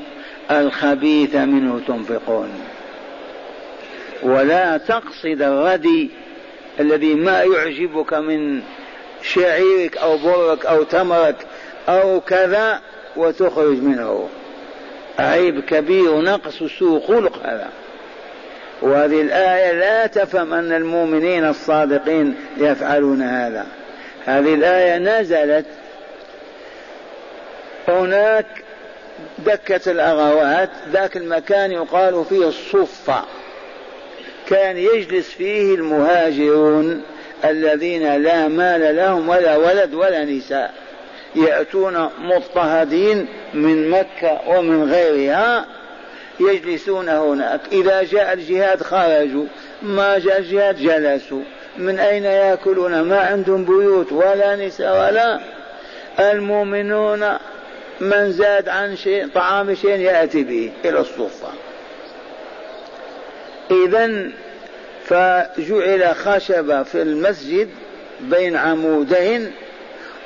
الخبيث 0.50 1.34
منه 1.34 1.80
تنفقون. 1.88 2.48
ولا 4.22 4.76
تقصد 4.76 5.42
الردي 5.42 6.10
الذي 6.80 7.14
ما 7.14 7.42
يعجبك 7.42 8.14
من 8.14 8.62
شعيرك 9.22 9.96
أو 9.96 10.18
برك 10.18 10.66
أو 10.66 10.82
تمرك 10.82 11.36
أو 11.88 12.20
كذا 12.20 12.80
وتخرج 13.16 13.82
منه. 13.82 14.28
عيب 15.18 15.60
كبير 15.60 16.10
ونقص 16.10 16.62
سوء 16.78 17.00
خلق 17.00 17.46
هذا. 17.46 17.68
وهذه 18.82 19.20
الآية 19.20 19.72
لا 19.72 20.06
تفهم 20.06 20.54
أن 20.54 20.72
المؤمنين 20.72 21.44
الصادقين 21.44 22.34
يفعلون 22.56 23.22
هذا. 23.22 23.66
هذه 24.26 24.54
الآية 24.54 24.98
نزلت 24.98 25.66
هناك 27.88 28.46
دكة 29.38 29.90
الأغوات 29.90 30.70
ذاك 30.92 31.16
المكان 31.16 31.72
يقال 31.72 32.24
فيه 32.24 32.48
الصفة. 32.48 33.24
كان 34.48 34.76
يجلس 34.76 35.30
فيه 35.30 35.74
المهاجرون 35.74 37.02
الذين 37.44 38.22
لا 38.22 38.48
مال 38.48 38.96
لهم 38.96 39.28
ولا 39.28 39.56
ولد 39.56 39.94
ولا 39.94 40.24
نساء. 40.24 40.74
يأتون 41.36 42.08
مضطهدين 42.18 43.26
من 43.54 43.90
مكة 43.90 44.40
ومن 44.48 44.90
غيرها 44.90 45.66
يجلسون 46.40 47.08
هناك. 47.08 47.60
إذا 47.72 48.02
جاء 48.02 48.32
الجهاد 48.32 48.82
خرجوا 48.82 49.46
ما 49.82 50.18
جاء 50.18 50.38
الجهاد 50.38 50.76
جلسوا. 50.76 51.42
من 51.78 51.98
أين 51.98 52.24
يأكلون؟ 52.24 53.00
ما 53.00 53.20
عندهم 53.20 53.64
بيوت 53.64 54.12
ولا 54.12 54.56
نساء 54.56 54.98
ولا 54.98 55.40
المؤمنون 56.20 57.24
من 58.04 58.32
زاد 58.32 58.68
عن 58.68 58.96
شيء 58.96 59.28
طعام 59.34 59.74
شيء 59.74 60.00
يأتي 60.00 60.42
به 60.42 60.72
إلى 60.84 61.00
الصفة 61.00 61.48
إذا 63.70 64.30
فجعل 65.04 66.14
خشبة 66.14 66.82
في 66.82 67.02
المسجد 67.02 67.68
بين 68.20 68.56
عمودين 68.56 69.52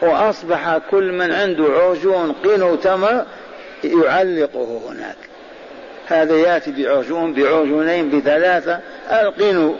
وأصبح 0.02 0.78
كل 0.90 1.12
من 1.12 1.32
عنده 1.32 1.64
عجون 1.64 2.32
قنو 2.32 2.74
تمر 2.76 3.24
يعلقه 3.84 4.80
هناك. 4.88 5.16
هذا 6.06 6.36
يأتي 6.36 6.70
بعجون 6.72 7.34
بعجونين 7.34 8.10
بثلاثة 8.10 8.80
القنو 9.10 9.74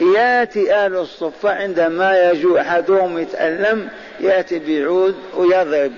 يأتي 0.00 0.74
أهل 0.74 0.96
الصفة 0.96 1.50
عندما 1.50 2.30
يجوع 2.30 2.60
أحدهم 2.60 3.18
يتألم 3.18 3.88
يأتي 4.20 4.58
بعود 4.58 5.14
ويضرب. 5.34 5.92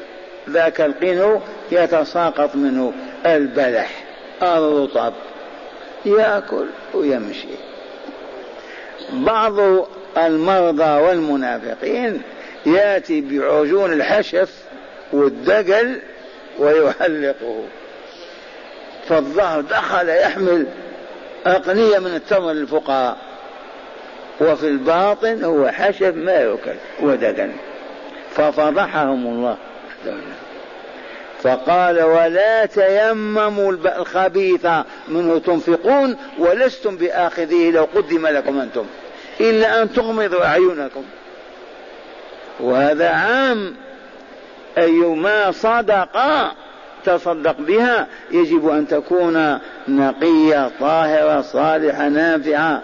ذاك 0.48 0.80
القنو 0.80 1.40
يتساقط 1.72 2.54
منه 2.54 2.92
البلح. 3.26 4.04
الرطب 4.42 5.12
يأكل 6.06 6.66
ويمشي. 6.94 7.48
بعض 9.12 9.58
المرضى 10.16 11.02
والمنافقين 11.02 12.22
يأتي 12.66 13.20
بعجون 13.20 13.92
الحشف 13.92 14.50
والدقل 15.12 16.00
ويحلقه 16.58 17.64
فالظهر 19.08 19.60
دخل 19.60 20.08
يحمل 20.08 20.66
أقنية 21.46 21.98
من 21.98 22.14
التمر 22.14 22.52
للفقراء. 22.52 23.16
وفي 24.40 24.68
الباطن 24.68 25.44
هو 25.44 25.68
حشف 25.68 26.14
ما 26.14 26.36
يؤكل 26.36 26.74
ودقل 27.00 27.52
ففضحهم 28.30 29.26
الله. 29.26 29.56
فقال 31.42 32.02
ولا 32.02 32.66
تيمموا 32.66 33.72
الخبيث 33.72 34.66
منه 35.08 35.38
تنفقون 35.38 36.16
ولستم 36.38 36.96
بآخذيه 36.96 37.70
لو 37.70 37.88
قدم 37.94 38.26
لكم 38.26 38.60
أنتم 38.60 38.84
إلا 39.40 39.82
أن 39.82 39.92
تغمضوا 39.92 40.44
أعينكم. 40.44 41.04
وهذا 42.60 43.08
عام 43.08 43.74
أيما 44.78 45.50
صدقة 45.50 46.52
تصدق 47.04 47.56
بها 47.58 48.06
يجب 48.30 48.68
أن 48.68 48.88
تكون 48.88 49.58
نقية 49.88 50.70
طاهرة 50.80 51.40
صالحة 51.40 52.08
نافعة. 52.08 52.82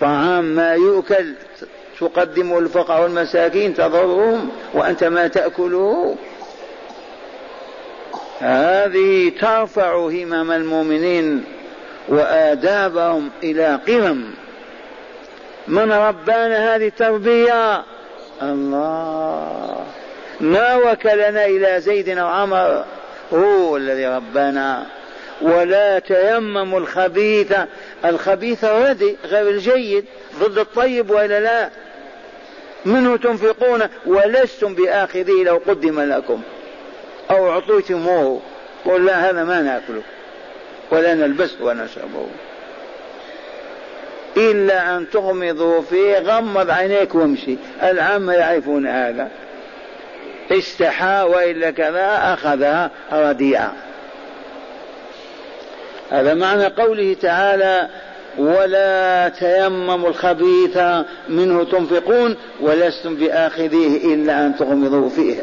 طعام 0.00 0.44
ما 0.44 0.72
يؤكل 0.72 1.34
تقدم 2.00 2.58
الفقراء 2.58 3.02
والمساكين 3.02 3.74
تضرهم 3.74 4.50
وأنت 4.74 5.04
ما 5.04 5.28
تأكله. 5.28 6.16
هذه 8.38 9.32
ترفع 9.40 9.96
همم 9.96 10.50
المؤمنين 10.50 11.44
وآدابهم 12.08 13.30
إلى 13.42 13.78
قمم. 13.88 14.24
من 15.68 15.92
ربانا 15.92 16.76
هذه 16.76 16.86
التربية؟ 16.86 17.82
الله. 18.42 19.84
ما 20.40 20.76
وكلنا 20.76 21.46
إلى 21.46 21.80
زيد 21.80 22.18
أو 22.18 22.26
عمر. 22.26 22.84
هو 23.34 23.76
الذي 23.76 24.06
ربانا. 24.06 24.86
ولا 25.42 25.98
تيمموا 25.98 26.80
الخبيث. 26.80 27.52
الخبيث 28.04 28.64
ردي 28.64 29.16
غير 29.24 29.48
الجيد. 29.48 30.04
ضد 30.40 30.58
الطيب 30.58 31.10
وإلا 31.10 31.40
لا. 31.40 31.70
منه 32.84 33.16
تنفقون 33.16 33.82
ولستم 34.06 34.74
بآخذيه 34.74 35.44
لو 35.44 35.60
قدم 35.66 36.00
لكم. 36.00 36.42
أو 37.30 37.50
أعطيتموه. 37.50 38.40
قل 38.84 39.04
لا 39.04 39.30
هذا 39.30 39.44
ما 39.44 39.62
نأكله. 39.62 40.02
ولا 40.90 41.14
نلبسه 41.14 41.64
ونشربه 41.64 42.26
إلا 44.36 44.96
أن 44.96 45.10
تغمضوا 45.10 45.82
فيه 45.82 46.18
غمض 46.18 46.70
عينيك 46.70 47.14
وامشي. 47.14 47.56
العامة 47.82 48.32
يعرفون 48.32 48.86
هذا. 48.86 49.30
استحى 50.52 51.26
وإلا 51.30 51.70
كذا 51.70 52.34
أخذها 52.34 52.90
رديئة 53.12 53.72
هذا 56.10 56.34
معنى 56.34 56.66
قوله 56.66 57.16
تعالى 57.22 57.88
ولا 58.38 59.28
تيمموا 59.28 60.08
الخبيث 60.08 60.78
منه 61.28 61.64
تنفقون 61.64 62.36
ولستم 62.60 63.14
بآخذيه 63.14 64.14
إلا 64.14 64.46
أن 64.46 64.56
تغمضوا 64.56 65.08
فيه. 65.08 65.36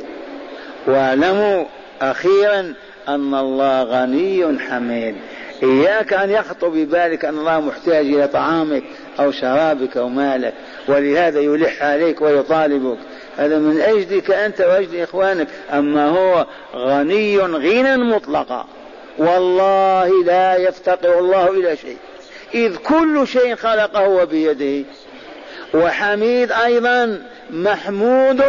واعلموا 0.88 1.65
أخيرا 2.02 2.73
أن 3.08 3.34
الله 3.34 3.84
غني 3.84 4.60
حميد. 4.60 5.15
إياك 5.63 6.13
أن 6.13 6.30
يخطر 6.30 6.69
ببالك 6.69 7.26
أن 7.26 7.38
الله 7.38 7.60
محتاج 7.60 8.06
إلى 8.06 8.28
طعامك 8.28 8.84
أو 9.19 9.32
شرابك 9.32 9.97
أو 9.97 10.10
مالك 10.10 10.54
ولهذا 10.88 11.39
يلح 11.39 11.84
عليك 11.84 12.21
ويطالبك. 12.21 12.97
هذا 13.38 13.58
من 13.58 13.82
أجلك 13.82 14.32
أنت 14.32 14.62
وأجل 14.62 15.02
إخوانك 15.02 15.47
أما 15.73 16.10
هو 16.10 16.45
غني 16.76 17.39
غنى 17.39 17.97
مطلقا. 17.97 18.65
والله 19.17 20.23
لا 20.23 20.56
يفتقر 20.56 21.19
الله 21.19 21.50
إلى 21.50 21.78
شيء. 21.78 21.97
إذ 22.54 22.76
كل 22.78 23.28
شيء 23.28 23.56
خلقه 23.56 24.24
بيده 24.24 24.90
وحميد 25.74 26.52
أيضا 26.52 27.22
محمود 27.50 28.42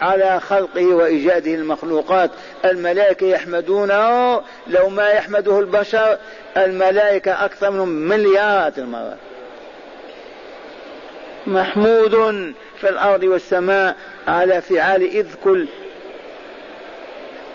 على 0.00 0.40
خلقه 0.40 0.86
وإيجاده 0.86 1.54
المخلوقات. 1.54 2.30
الملائكة 2.64 3.26
يحمدونه 3.26 4.36
لو 4.66 4.88
ما 4.88 5.08
يحمده 5.08 5.60
البشر 5.60 6.18
الملائكة 6.56 7.44
أكثر 7.44 7.70
منهم 7.70 7.88
مليارات 7.88 8.78
المرات. 8.78 9.18
محمود 11.46 12.14
في 12.80 12.88
الأرض 12.88 13.22
والسماء 13.22 13.96
على 14.28 14.60
فعال 14.60 15.02
إذ 15.02 15.26
كل 15.44 15.68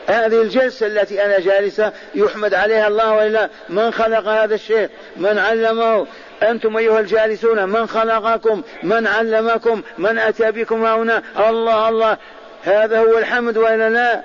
هذه 0.10 0.42
الجلسة 0.42 0.88
التي 0.88 1.26
أنا 1.26 1.40
جالسة 1.40 1.92
يحمد 2.16 2.54
عليها 2.54 2.88
الله 2.88 3.14
وإلا 3.14 3.50
من 3.70 3.92
خلق 3.92 4.28
هذا 4.28 4.56
الشيء 4.56 4.90
من 5.18 5.38
علمه؟ 5.38 6.08
أنتم 6.44 6.78
أيها 6.78 7.00
الجالسون 7.00 7.70
من 7.70 7.88
خلقكم؟ 7.88 8.62
من 8.84 9.08
علمكم؟ 9.08 9.82
من 9.98 10.18
أتى 10.18 10.52
بكم 10.52 10.86
هنا؟ 10.86 11.24
الله 11.50 11.90
الله. 11.90 12.18
هذا 12.64 13.00
هو 13.00 13.18
الحمد 13.18 13.58
وإلا 13.58 13.90
لا؟ 13.90 14.22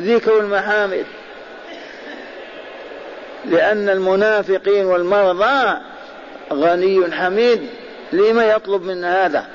ذكر 0.00 0.40
المحامد. 0.40 1.04
لأن 3.44 3.88
المنافقين 3.88 4.86
والمرضى 4.86 5.78
غني 6.52 7.12
حميد. 7.12 7.68
لما 8.12 8.44
يطلب 8.44 8.82
منا 8.82 9.26
هذا؟ 9.26 9.46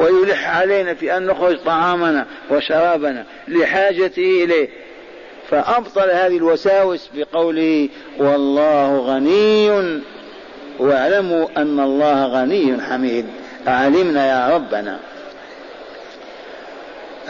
ويلح 0.00 0.56
علينا 0.56 0.94
في 0.94 1.16
أن 1.16 1.26
نخرج 1.26 1.58
طعامنا 1.64 2.26
وشرابنا 2.50 3.24
لحاجته 3.48 4.44
إليه. 4.44 4.68
فأبطل 5.50 6.10
هذه 6.10 6.36
الوساوس 6.36 7.10
بقوله 7.14 7.88
والله 8.18 8.98
غني 8.98 9.70
واعلموا 10.78 11.48
أن 11.56 11.80
الله 11.80 12.26
غني 12.26 12.82
حميد. 12.82 13.26
علمنا 13.66 14.28
يا 14.28 14.54
ربنا. 14.54 14.98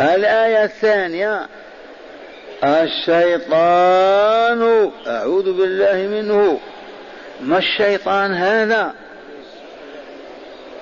الآية 0.01 0.65
الثانية. 0.65 1.47
الشيطان 2.65 4.11
أعوذ 5.07 5.53
بالله 5.53 6.09
منه. 6.11 6.61
ما 7.41 7.59
الشيطان 7.59 8.35
هذا؟ 8.35 8.95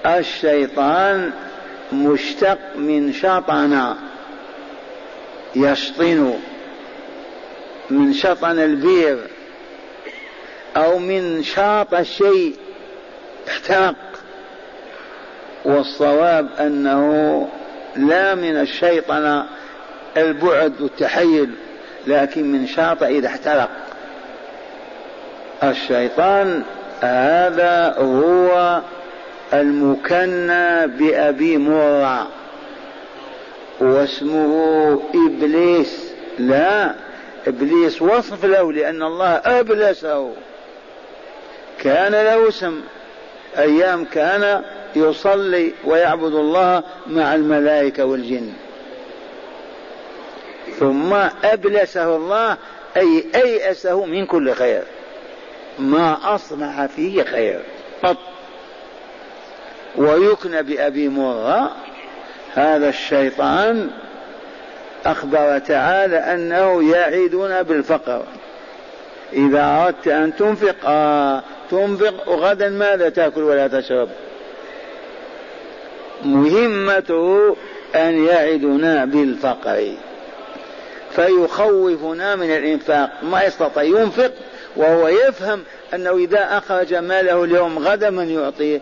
الشيطان 0.07 1.33
مشتق 1.93 2.59
من 2.77 3.13
شطن 3.13 3.95
يشطن 5.57 6.39
من 7.91 8.13
شطن 8.13 8.59
البير 8.59 9.19
أو 10.77 10.99
من 10.99 11.43
شاط 11.43 11.95
الشيء 11.95 12.57
احترق 13.49 13.95
والصواب 15.65 16.49
أنه 16.61 17.49
لا 17.97 18.35
من 18.35 18.61
الشيطنة 18.61 19.47
البعد 20.17 20.81
والتحيل 20.81 21.51
لكن 22.07 22.53
من 22.53 22.67
شاط 22.67 23.03
إذا 23.03 23.29
احترق. 23.29 23.71
الشيطان 25.63 26.63
هذا 27.01 27.95
هو 27.99 28.81
المكنى 29.53 30.87
بأبي 30.87 31.57
مرة 31.59 32.29
واسمه 33.81 35.03
إبليس. 35.15 36.13
لا 36.39 36.95
إبليس 37.47 38.03
وصف 38.03 38.45
له 38.45 38.73
لأن 38.73 39.03
الله 39.03 39.29
أبلسه. 39.29 40.33
كان 41.79 42.13
له 42.13 42.49
اسم 42.49 42.81
أيام 43.59 44.05
كان 44.05 44.63
يصلي 44.97 45.73
ويعبد 45.85 46.35
الله 46.35 46.83
مع 47.07 47.35
الملائكة 47.35 48.05
والجن. 48.05 48.53
ثم 50.79 51.15
أبلسه 51.45 52.17
الله 52.17 52.57
أي 52.97 53.25
أيأسه 53.35 54.05
من 54.05 54.27
كل 54.27 54.53
خير. 54.55 54.83
ما 55.79 56.35
أصنع 56.35 56.87
فيه 56.87 57.23
خير. 57.23 57.61
قط. 58.03 58.17
ويكنى 59.97 60.63
بأبي 60.63 61.09
مرة 61.09 61.73
هذا 62.55 62.89
الشيطان 62.89 63.91
أخبر 65.07 65.59
تعالى 65.59 66.17
أنه 66.17 66.91
يعدنا 66.93 67.63
بالفقر. 67.63 68.23
إذا 69.33 69.65
أردت 69.65 70.09
أن 70.09 70.37
تنفق 70.37 70.77
آه 70.85 71.43
تنفق 71.71 72.29
غدا 72.29 72.69
ماذا 72.69 73.09
تأكل 73.09 73.43
ولا 73.43 73.69
تشرب؟ 73.69 74.09
مهمته 76.25 77.57
أن 77.95 78.25
يعدنا 78.25 79.05
بالفقر. 79.05 79.93
فيخوفنا 81.11 82.37
من 82.37 82.51
الإنفاق. 82.51 83.11
ما 83.23 83.43
يستطيع 83.43 83.83
ينفق 83.83 84.33
وهو 84.77 85.09
يفهم 85.09 85.63
أنه 85.95 86.17
إذا 86.17 86.59
أخرج 86.59 86.95
ماله 86.95 87.45
اليوم 87.45 87.79
غدا 87.79 88.11
من 88.11 88.31
يعطيه. 88.31 88.81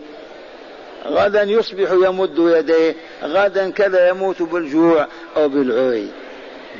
غدا 1.07 1.43
يصبح 1.43 1.91
يمد 1.91 2.37
يديه 2.37 2.95
غدا 3.23 3.71
كذا 3.71 4.09
يموت 4.09 4.41
بالجوع 4.41 5.07
أو 5.37 5.49
بالعري. 5.49 6.07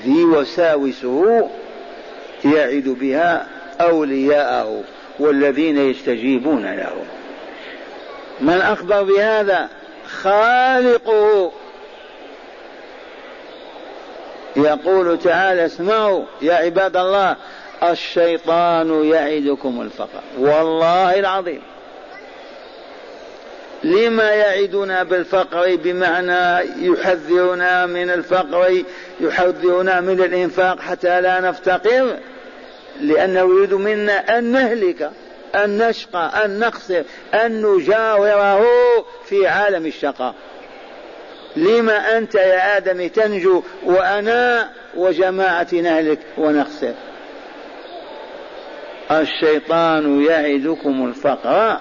ذي 0.05 0.23
وساوسه 0.23 1.49
يعد 2.45 2.83
بها 2.99 3.47
أولياءه 3.81 4.83
والذين 5.19 5.77
يستجيبون 5.77 6.65
له. 6.65 6.93
من 8.41 8.61
أخبر 8.61 9.03
بهذا؟ 9.03 9.69
خالقه. 10.21 11.51
يقول 14.55 15.19
تعالى 15.19 15.65
اسمعوا 15.65 16.23
يا 16.41 16.53
عباد 16.53 16.97
الله 16.97 17.35
الشيطان 17.83 19.03
يعدكم 19.03 19.81
الفقر. 19.81 20.21
والله 20.39 21.19
العظيم. 21.19 21.61
لما 23.83 24.31
يعدنا 24.31 25.03
بالفقر 25.03 25.75
بمعنى 25.75 26.69
يحذرنا 26.87 27.85
من 27.85 28.09
الفقر 28.09 28.83
يحذرنا 29.19 30.01
من 30.01 30.21
الإنفاق 30.21 30.79
حتى 30.79 31.21
لا 31.21 31.39
نفتقر 31.39 32.17
لأنه 33.01 33.39
يريد 33.39 33.73
منا 33.73 34.37
أن 34.37 34.43
نهلك 34.43 35.11
أن 35.55 35.77
نشقى 35.77 36.45
أن 36.45 36.59
نخسر 36.59 37.03
أن 37.33 37.61
نجاوره 37.61 38.65
في 39.25 39.47
عالم 39.47 39.85
الشقاء. 39.85 40.35
لما 41.55 42.17
أنت 42.17 42.35
يا 42.35 42.77
آدم 42.77 43.07
تنجو 43.07 43.63
وأنا 43.83 44.69
وجماعتي 44.95 45.81
نهلك 45.81 46.19
ونخسر؟ 46.37 46.93
الشيطان 49.11 50.25
يعدكم 50.25 51.07
الفقر. 51.07 51.79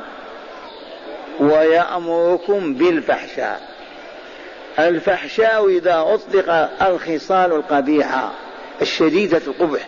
ويأمركم 1.40 2.74
بالفحشاء. 2.74 3.76
الفحشاء 4.78 5.68
إذا 5.68 6.04
أطلق 6.06 6.50
الخصال 6.82 7.52
القبيحة 7.52 8.32
الشديدة 8.82 9.40
القبح 9.46 9.86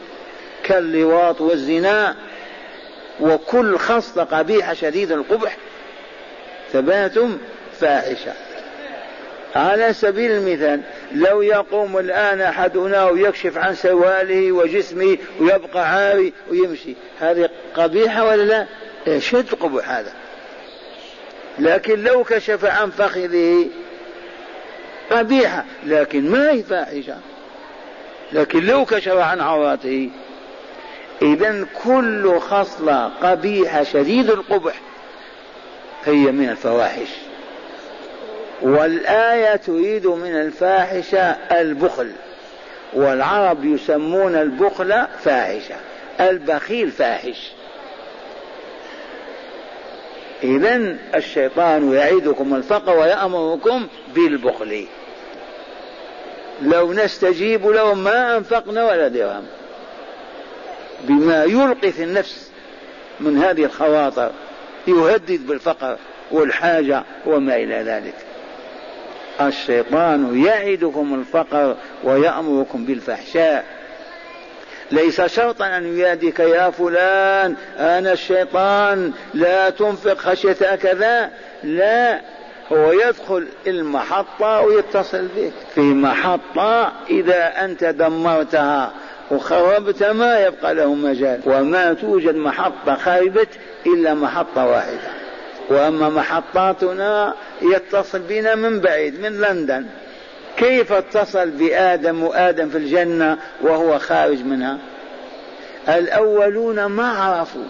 كاللواط 0.65 1.41
والزنا 1.41 2.17
وكل 3.21 3.79
خصلة 3.79 4.25
قبيحة 4.25 4.75
شديدة 4.75 5.15
القبح 5.15 5.57
ثباتم 6.73 7.39
فاحشة. 7.81 8.33
على 9.57 9.93
سبيل 9.93 10.31
المثال 10.33 10.81
لو 11.15 11.43
يقوم 11.43 11.99
الآن 11.99 12.41
أحدنا 12.41 13.05
ويكشف 13.05 13.59
عن 13.59 13.75
سواله 13.75 14.53
وجسمه 14.53 15.19
ويبقى 15.41 15.91
عاري 15.91 16.33
ويمشي 16.51 16.95
هذه 17.21 17.49
قبيحة 17.77 18.25
ولا 18.25 18.43
لا؟ 18.43 18.67
شد 19.19 19.55
قبح 19.55 19.91
هذا. 19.91 20.13
لكن 21.59 22.03
لو 22.03 22.25
كشف 22.25 22.64
عن 22.64 22.90
فخذه 22.90 23.66
قبيحة 25.11 25.64
لكن 25.87 26.31
ما 26.31 26.51
هي 26.51 26.62
فاحشة؟ 26.62 27.16
لكن 28.33 28.66
لو 28.66 28.85
كشف 28.85 29.16
عن 29.16 29.40
عوراته 29.40 30.11
إذا 31.23 31.66
كل 31.85 32.38
خصلة 32.38 33.11
قبيحة 33.23 33.83
شديد 33.83 34.31
القبح 34.31 34.75
هي 36.05 36.33
من 36.33 36.49
الفواحش. 36.49 37.09
والآية 38.62 39.57
تريد 39.57 40.07
من 40.07 40.40
الفاحشة 40.40 41.37
البخل 41.61 42.12
والعرب 42.92 43.64
يسمون 43.64 44.35
البخل 44.35 45.07
فاحشة 45.25 45.75
البخيل 46.21 46.90
فاحش. 46.90 47.53
إذا 50.42 50.96
الشيطان 51.14 51.92
يعيدكم 51.92 52.55
الفقر 52.55 52.98
ويأمركم 52.98 53.87
بالبخل. 54.14 54.87
لو 56.62 56.92
نستجيب 56.92 57.66
له 57.66 57.94
ما 57.94 58.37
أنفقنا 58.37 58.85
ولا 58.85 59.09
درهم. 59.09 59.44
بما 61.05 61.44
يلقي 61.44 61.92
في 61.92 62.05
النفس 62.05 62.51
من 63.20 63.38
هذه 63.38 63.64
الخواطر 63.64 64.31
يهدد 64.88 65.46
بالفقر 65.46 65.96
والحاجة 66.31 67.03
وما 67.27 67.57
إلى 67.57 67.74
ذلك. 67.74 68.14
الشيطان 69.40 70.44
يعدكم 70.44 71.14
الفقر 71.14 71.77
ويأمركم 72.05 72.85
بالفحشاء. 72.85 73.78
ليس 74.90 75.20
شرطا 75.20 75.66
أن 75.77 75.98
يناديك 75.98 76.40
يا 76.40 76.70
فلان 76.70 77.57
أنا 77.79 78.12
الشيطان 78.12 79.12
لا 79.35 79.70
تنفق 79.70 80.18
خشية 80.18 80.77
كذا 80.77 81.31
لا 81.64 82.20
هو 82.72 82.92
يدخل 82.92 83.46
المحطة 83.66 84.61
ويتصل 84.61 85.29
بك. 85.37 85.53
في 85.74 85.81
محطة 85.81 86.92
إذا 87.11 87.64
أنت 87.64 87.85
دمرتها 87.85 88.92
وخربت 89.31 90.03
ما 90.03 90.38
يبقى 90.38 90.74
له 90.74 90.94
مجال. 90.94 91.40
وما 91.46 91.92
توجد 91.92 92.35
محطة 92.35 92.94
خربت 92.94 93.48
إلا 93.87 94.14
محطة 94.14 94.66
واحدة. 94.66 95.11
وأما 95.70 96.09
محطاتنا 96.09 97.35
يتصل 97.62 98.18
بنا 98.18 98.55
من 98.55 98.81
بعيد 98.81 99.20
من 99.20 99.40
لندن. 99.40 99.87
كيف 100.59 100.92
اتصل 100.92 101.51
بآدم 101.51 102.23
وآدم 102.23 102.68
في 102.68 102.79
الجنة 102.79 103.38
وهو 103.61 103.99
خارج 103.99 104.44
منها؟ 104.44 104.79
الأولون 105.88 106.85
ما 106.85 107.09
عرفوا. 107.09 107.64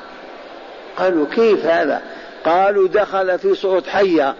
قالوا 0.96 1.26
كيف 1.26 1.66
هذا؟ 1.66 2.02
قالوا 2.44 2.88
دخل 2.88 3.38
في 3.38 3.54
صوت 3.54 3.88
حية 3.88 4.34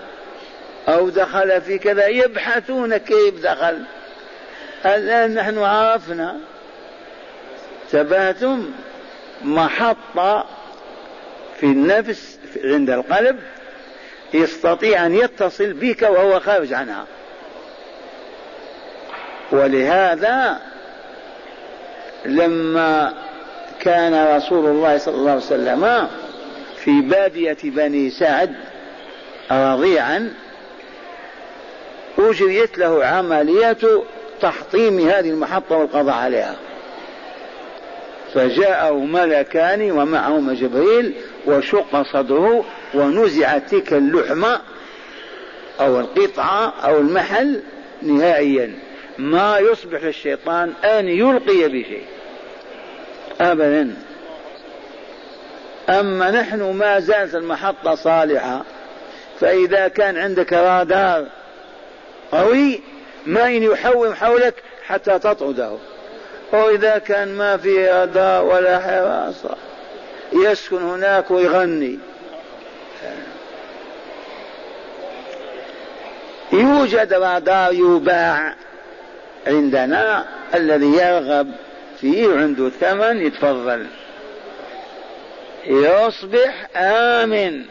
أو 0.89 1.09
دخل 1.09 1.61
في 1.61 1.79
كذا. 1.79 2.07
يبحثون 2.07 2.97
كيف 2.97 3.43
دخل. 3.43 3.79
الآن 4.87 5.35
نحن 5.35 5.59
عرفنا. 5.59 6.37
ثباتم 7.91 8.71
محطة 9.43 10.47
في 11.61 11.67
النفس 11.67 12.39
عند 12.65 12.91
القلب 12.91 13.39
يستطيع 14.35 15.07
أن 15.07 15.15
يتصل 15.15 15.73
بك 15.73 16.03
وهو 16.03 16.41
خارج 16.41 16.73
عنها. 16.73 17.05
ولهذا 19.53 20.59
لما 22.25 23.15
كان 23.81 24.37
رسول 24.37 24.67
الله 24.67 24.99
صلى 24.99 25.15
الله 25.15 25.31
عليه 25.31 25.41
وسلم 25.41 26.09
في 26.77 27.01
بادية 27.01 27.57
بني 27.65 28.11
سعد 28.11 28.55
رضيعا 29.51 30.33
أجريت 32.19 32.79
له 32.79 33.05
عملية 33.05 34.03
تحطيم 34.41 35.09
هذه 35.09 35.31
المحطة 35.31 35.77
والقضاء 35.77 36.15
عليها. 36.15 36.57
فجاءه 38.35 38.95
ملكان 38.95 39.91
ومعهما 39.91 40.55
جبريل 40.55 41.15
وشق 41.47 42.03
صدره 42.13 42.65
ونزعت 42.95 43.71
تلك 43.71 43.93
اللحمة 43.93 44.61
أو 45.81 46.01
القطعة 46.01 46.73
أو 46.85 46.99
المحل 46.99 47.61
نهائيا. 48.03 48.88
ما 49.19 49.59
يصبح 49.59 50.03
للشيطان 50.03 50.73
أن 50.85 51.09
يلقي 51.09 51.69
بشيء. 51.69 52.07
أبدا. 53.41 53.95
أما 55.89 56.31
نحن 56.31 56.63
ما 56.63 57.01
زالت 57.01 57.35
المحطة 57.35 57.95
صالحة 57.95 58.65
فإذا 59.41 59.89
كان 59.89 60.19
عندك 60.19 60.53
رادار 60.53 61.27
قوي 62.33 62.81
ما 63.27 63.47
إن 63.47 63.63
يحوم 63.63 64.15
حولك 64.15 64.55
حتى 64.87 65.19
تطرده. 65.19 65.73
وإذا 66.53 66.99
كان 66.99 67.29
ما 67.29 67.57
في 67.57 67.87
رادار 67.87 68.45
ولا 68.45 68.79
حراسة 68.79 69.57
يسكن 70.33 70.83
هناك 70.83 71.31
ويغني. 71.31 71.99
يوجد 76.53 77.13
رادار 77.13 77.73
يباع. 77.73 78.55
عندنا 79.47 80.25
الذي 80.55 80.87
يرغب 80.87 81.53
فيه 82.01 82.35
عنده 82.37 82.71
ثمن 82.71 83.27
يتفضل. 83.27 83.87
يصبح 85.67 86.67
آمن. 86.77 87.65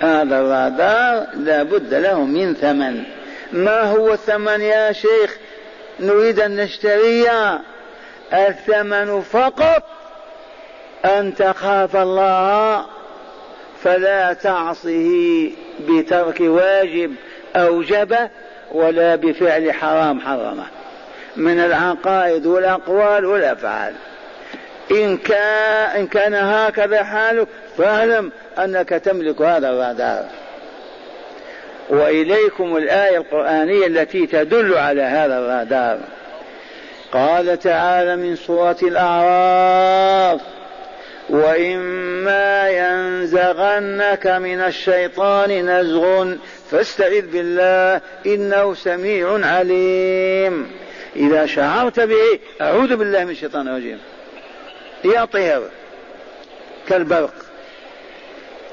هذا 0.00 0.40
الرادار 0.40 1.26
لا 1.34 1.62
بد 1.62 1.94
له 1.94 2.24
من 2.24 2.54
ثمن. 2.54 3.04
ما 3.52 3.80
هو 3.80 4.12
الثمن 4.12 4.60
يا 4.60 4.92
شيخ؟ 4.92 5.36
نريد 6.00 6.40
أن 6.40 6.56
نشتريه 6.56 7.60
الثمن 8.32 9.20
فقط 9.20 9.82
أن 11.04 11.34
تخاف 11.34 11.96
الله 11.96 12.86
فلا 13.82 14.32
تعصه 14.32 15.50
بترك 15.88 16.40
واجب. 16.40 17.14
أوجبه 17.56 18.28
ولا 18.72 19.16
بفعل 19.16 19.72
حرام 19.72 20.20
حرمه. 20.20 20.66
من 21.36 21.60
العقائد 21.60 22.46
والأقوال 22.46 23.24
والأفعال. 23.24 23.94
إن 24.90 25.16
كان, 25.16 25.96
إن 25.96 26.06
كان 26.06 26.34
هكذا 26.34 27.02
حالك 27.02 27.48
فاعلم 27.78 28.32
أنك 28.58 28.88
تملك 28.88 29.42
هذا 29.42 29.70
الرادار. 29.70 30.24
وإليكم 31.90 32.76
الآية 32.76 33.16
القرآنية 33.16 33.86
التي 33.86 34.26
تدل 34.26 34.74
على 34.74 35.02
هذا 35.02 35.38
الرادار. 35.38 35.98
قال 37.12 37.58
تعالى 37.58 38.16
من 38.16 38.36
سورة 38.36 38.76
الأعراف 38.82 40.40
وإما 41.30 42.68
ينزغنك 42.68 44.26
من 44.26 44.60
الشيطان 44.60 45.70
نزغ 45.70 46.34
فاستعذ 46.72 47.26
بالله 47.26 48.00
إنه 48.26 48.74
سميع 48.74 49.46
عليم. 49.46 50.70
إذا 51.16 51.46
شعرت 51.46 52.00
به 52.00 52.38
أعوذ 52.60 52.96
بالله 52.96 53.24
من 53.24 53.30
الشيطان 53.30 53.68
الرجيم. 53.68 53.98
يطير 55.04 55.62
كالبرق. 56.88 57.34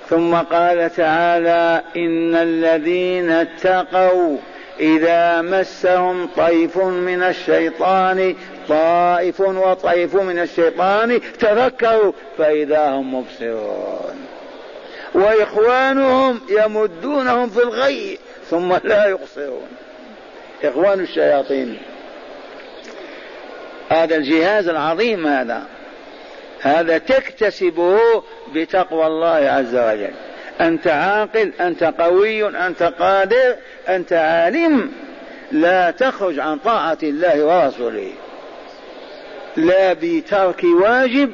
ثم 0.10 0.36
قال 0.36 0.96
تعالى 0.96 1.84
إن 1.98 2.36
الذين 2.36 3.30
اتقوا 3.30 4.38
إذا 4.80 5.42
مسهم 5.42 6.28
طيف 6.38 6.78
من 6.78 7.24
الشيطان 7.24 8.36
طائف 8.70 9.40
وطيف 9.40 10.16
من 10.16 10.40
الشيطان 10.40 11.22
تذكروا 11.40 12.12
فإذا 12.38 12.90
هم 12.90 13.14
مبصرون. 13.14 14.29
وإخوانهم 15.14 16.42
يمدونهم 16.50 17.50
في 17.50 17.64
الغي 17.64 18.20
ثم 18.50 18.74
لا 18.84 19.06
يقصرون. 19.06 19.68
إخوان 20.64 21.00
الشياطين. 21.00 21.78
هذا 23.90 24.16
الجهاز 24.16 24.68
العظيم 24.68 25.28
هذا. 25.28 25.64
هذا 26.62 26.98
تكتسبه 26.98 28.00
بتقوى 28.56 29.08
الله 29.08 29.28
عز 29.30 29.76
وجل. 29.76 30.14
أنت 30.62 30.88
عاقل 30.88 31.52
أنت 31.62 31.84
قوي 31.84 32.48
أنت 32.48 32.84
قادر 32.84 33.56
أنت 33.90 34.14
عالم. 34.14 34.92
لا 35.52 35.92
تخرج 35.92 36.40
عن 36.40 36.58
طاعة 36.58 36.98
الله 37.04 37.46
ورسوله. 37.46 38.12
لا 39.58 39.94
بترك 39.94 40.64
واجب 40.64 41.34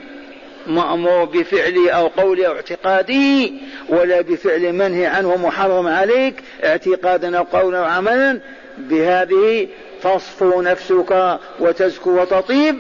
مأمور 0.68 1.26
بفعله 1.26 1.92
أو 1.92 2.08
قوله 2.08 2.48
أو 2.48 2.56
اعتقاده 2.56 3.50
ولا 3.90 4.22
بفعل 4.22 4.74
منهي 4.74 5.06
عنه 5.06 5.36
محرم 5.36 5.88
عليك 5.88 6.44
اعتقادا 6.64 7.38
أو 7.38 7.44
قولا 7.44 7.80
أو 7.80 7.84
عملا 7.84 8.40
بهذه 8.78 9.68
تصفو 10.04 10.62
نفسك 10.62 11.40
وتزكو 11.60 12.22
وتطيب 12.22 12.80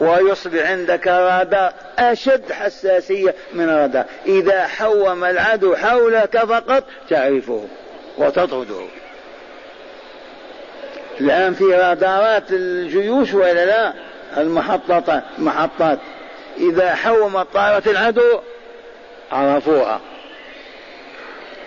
ويصبح 0.00 0.70
عندك 0.70 1.06
رادار 1.06 1.72
أشد 1.98 2.52
حساسية 2.52 3.34
من 3.52 3.64
الرادار 3.64 4.04
إذا 4.26 4.66
حوم 4.66 5.24
العدو 5.24 5.76
حولك 5.76 6.38
فقط 6.38 6.84
تعرفه 7.10 7.64
وتطرده. 8.18 8.86
الآن 11.20 11.54
في 11.54 11.64
رادارات 11.64 12.52
الجيوش 12.52 13.34
ولا 13.34 13.66
لا؟ 13.66 13.92
المحطات 14.36 15.22
محطات. 15.38 15.98
إذا 16.62 16.94
حوم 16.94 17.42
طائرة 17.42 17.82
العدو 17.86 18.40
عرفوها. 19.32 20.00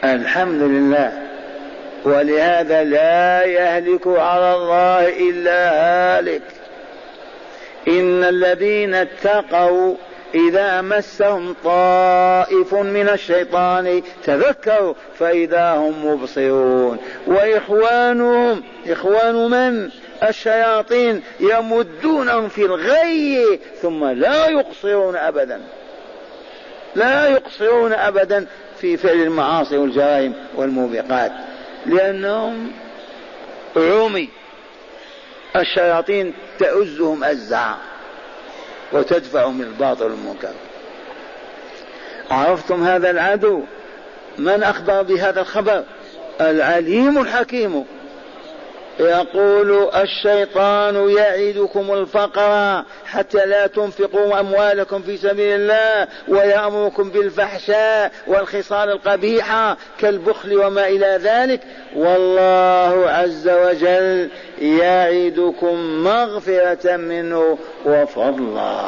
الحمد 0.04 0.62
لله. 0.62 1.12
ولهذا 2.04 2.84
لا 2.84 3.44
يهلك 3.44 4.08
على 4.08 4.56
الله 4.56 5.30
إلا 5.30 5.72
هالك. 5.72 6.42
إن 7.88 8.24
الذين 8.24 8.96
اتقوا 8.96 9.96
إذا 10.36 10.82
مسهم 10.82 11.56
طائف 11.64 12.74
من 12.74 13.10
الشيطان 13.10 14.02
تذكروا 14.24 14.94
فإذا 15.20 15.72
هم 15.72 16.06
مبصرون. 16.06 16.98
وإخوانهم 17.28 18.64
إخوان 18.88 19.36
من؟ 19.36 19.90
الشياطين 20.24 21.24
يمدونهم 21.40 22.50
في 22.50 22.66
الغي 22.66 23.60
ثم 23.82 24.06
لا 24.06 24.48
يقصرون 24.48 25.16
أبدا. 25.16 25.62
لا 26.96 27.28
يقصرون 27.28 27.94
أبدا 27.94 28.48
في 28.82 28.98
فعل 28.98 29.16
المعاصي 29.16 29.78
والجرائم 29.78 30.34
والموبقات. 30.56 31.32
لأنهم 31.86 32.72
عمي. 33.76 34.30
الشياطين 35.56 36.34
تؤزهم 36.60 37.24
أزعا 37.24 37.76
وتدفعهم 38.94 39.62
الباطل 39.62 40.04
والمنكر. 40.04 40.54
عرفتم 42.32 42.84
هذا 42.84 43.10
العدو؟ 43.10 43.64
من 44.38 44.64
أخبر 44.64 45.02
بهذا 45.02 45.42
الخبر؟ 45.42 45.84
العليم 46.42 47.22
الحكيم. 47.22 47.86
يقول 49.00 49.90
الشيطان 49.96 51.10
يعدكم 51.10 51.94
الفقر 51.94 52.84
حتى 53.06 53.46
لا 53.46 53.68
تنفقوا 53.68 54.40
أموالكم 54.40 55.02
في 55.02 55.18
سبيل 55.18 55.56
الله 55.56 56.08
ويأمركم 56.28 57.10
بالفحشاء 57.10 58.12
والخصال 58.28 58.90
القبيحه 58.90 59.78
كالبخل 60.00 60.58
وما 60.58 60.88
إلى 60.88 61.20
ذلك. 61.24 61.62
والله 61.96 63.10
عز 63.10 63.50
وجل 63.50 64.30
يعدكم 64.62 66.04
مغفرة 66.04 66.96
منه 66.96 67.58
وفضلا. 67.86 68.82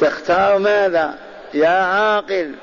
تختار 0.00 0.58
ماذا 0.58 1.14
يا 1.54 1.68
عاقل؟ 1.68 2.54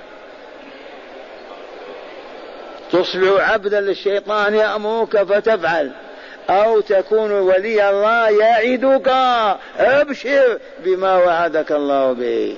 تصبح 2.92 3.50
عبدا 3.52 3.82
للشيطان 3.82 4.56
يأمرك 4.56 5.24
فتفعل. 5.24 5.92
أو 6.50 6.80
تكون 6.80 7.32
ولي 7.32 7.90
الله 7.90 8.30
يعدك. 8.30 9.14
أبشر 9.78 10.60
بما 10.86 11.18
وعدك 11.18 11.72
الله 11.72 12.12
به. 12.12 12.58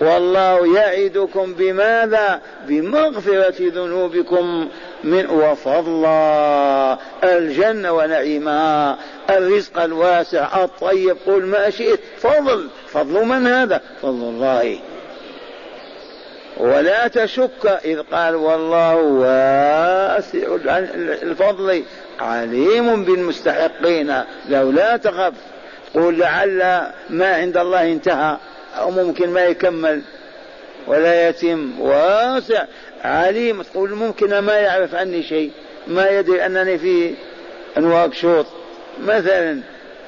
والله 0.00 0.76
يعدكم 0.76 1.54
بماذا؟ 1.54 2.40
بمغفرة 2.68 3.54
ذنوبكم 3.58 4.68
من 5.04 5.26
وفضلا 5.26 6.98
الجنة 7.24 7.92
ونعيمها. 7.92 8.98
الرزق 9.30 9.82
الواسع 9.82 10.64
الطيب 10.64 11.16
قل 11.26 11.42
ما 11.42 11.70
شئت. 11.70 12.00
فضل. 12.18 12.68
فضل 12.88 13.24
من 13.24 13.46
هذا؟ 13.46 13.80
فضل 14.02 14.10
الله. 14.10 14.78
ولا 16.56 17.08
تشك 17.08 17.80
إذ 17.84 18.00
قال 18.02 18.34
والله 18.34 18.96
واسع 18.96 20.56
الفضل 21.22 21.82
عليم 22.20 23.04
بالمستحقين 23.04 24.22
لو 24.48 24.70
لا 24.70 24.96
تخف. 24.96 25.34
قل 25.94 26.18
لعل 26.18 26.82
ما 27.10 27.34
عند 27.34 27.56
الله 27.56 27.92
انتهى 27.92 28.36
أو 28.78 28.90
ممكن 28.90 29.30
ما 29.30 29.44
يكمل. 29.44 30.02
ولا 30.86 31.28
يتم. 31.28 31.80
واسع 31.80 32.64
عليم. 33.04 33.62
تقول 33.62 33.90
ممكن 33.90 34.38
ما 34.38 34.54
يعرف 34.54 34.94
عني 34.94 35.22
شيء. 35.22 35.50
ما 35.86 36.10
يدري 36.10 36.46
أنني 36.46 36.78
في 36.78 37.14
أنواق 37.78 38.12
شوط. 38.12 38.46
مثلا 39.04 39.60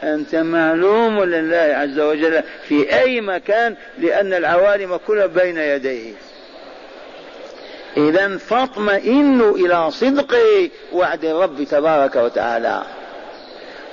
أنت 0.02 0.34
معلوم 0.34 1.24
لله 1.24 1.74
عز 1.76 1.98
وجل 2.00 2.42
في 2.68 3.00
أي 3.00 3.20
مكان 3.20 3.74
لأن 3.98 4.34
العوالم 4.34 4.96
كلها 4.96 5.26
بين 5.26 5.58
يديه. 5.58 6.12
إذا 7.96 8.36
فاطمئنوا 8.36 9.56
إلى 9.56 9.90
صدق 9.90 10.36
وعد 10.92 11.24
الرب 11.24 11.62
تبارك 11.62 12.16
وتعالى. 12.16 12.82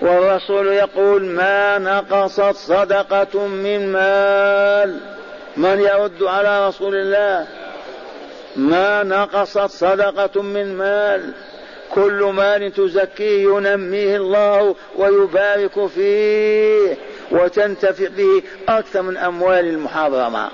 والرسول 0.02 0.68
يقول 0.68 1.26
ما 1.26 1.78
نقصت 1.78 2.56
صدقة 2.56 3.47
من 3.47 3.91
مال؟ 3.91 4.99
من 5.58 5.80
يرد 5.80 6.24
على 6.24 6.68
رسول 6.68 6.95
الله؟ 6.95 7.47
ما 8.56 9.04
نقصت 9.04 9.70
صدقة 9.70 10.41
من 10.41 10.78
مال؟ 10.78 11.34
كل 11.93 12.24
مال 12.24 12.74
تزكيه 12.74 13.43
ينميه 13.43 14.18
الله 14.18 14.76
ويبارك 14.95 15.88
فيه 15.88 16.97
وتنتفع 17.32 18.08
به 18.08 18.41
أكثر 18.70 19.02
من 19.02 19.18
أموال 19.18 19.66
المحرمة. 19.66 20.49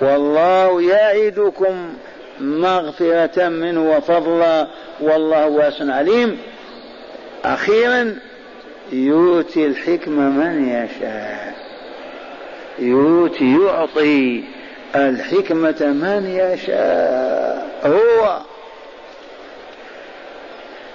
والله 0.00 0.82
يعدكم 0.82 1.94
مغفرة 2.40 3.48
منه 3.48 3.96
وفضلا 3.96 4.66
والله 5.00 5.46
واسع 5.46 5.94
عليم. 5.94 6.38
أخيرا 7.44 8.16
يؤتي 8.92 9.66
الحكمة 9.66 10.22
من 10.22 10.68
يشاء. 10.68 11.54
يؤتي 12.78 13.58
يعطي 13.64 14.44
الحكمة 14.96 15.80
من 15.80 16.26
يشاء. 16.26 17.68
هو. 17.84 18.40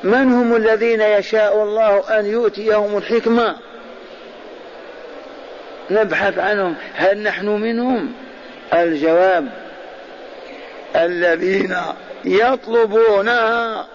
من 0.03 0.33
هم 0.33 0.55
الذين 0.55 1.01
يشاء 1.01 1.63
الله 1.63 2.19
أن 2.19 2.25
يؤتيهم 2.25 2.97
الحكمة؟ 2.97 3.55
نبحث 5.91 6.39
عنهم. 6.39 6.75
هل 6.95 7.23
نحن 7.23 7.47
منهم؟ 7.47 8.13
الجواب 8.73 9.49
الذين 10.95 11.75
يطلبونها 12.25 13.87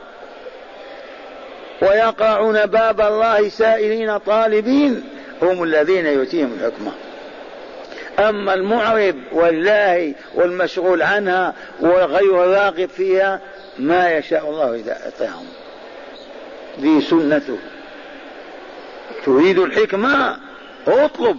ويقرعون 1.82 2.66
باب 2.66 3.00
الله 3.00 3.48
سائلين 3.48 4.18
طالبين 4.18 5.04
هم 5.42 5.62
الذين 5.62 6.06
يؤتيهم 6.06 6.58
الحكمة. 6.60 6.92
أما 8.18 8.54
المعرب 8.54 9.16
واللاهي 9.32 10.14
والمشغول 10.34 11.02
عنها 11.02 11.54
وغير 11.80 12.44
الراغب 12.44 12.88
فيها 12.88 13.40
ما 13.78 14.12
يشاء 14.12 14.50
الله 14.50 14.74
إذا 14.74 14.92
اعطاهم 15.04 15.46
ذي 16.80 17.00
سنته. 17.00 17.58
تريد 19.26 19.58
الحكمة؟ 19.58 20.36
اطلب. 20.86 21.38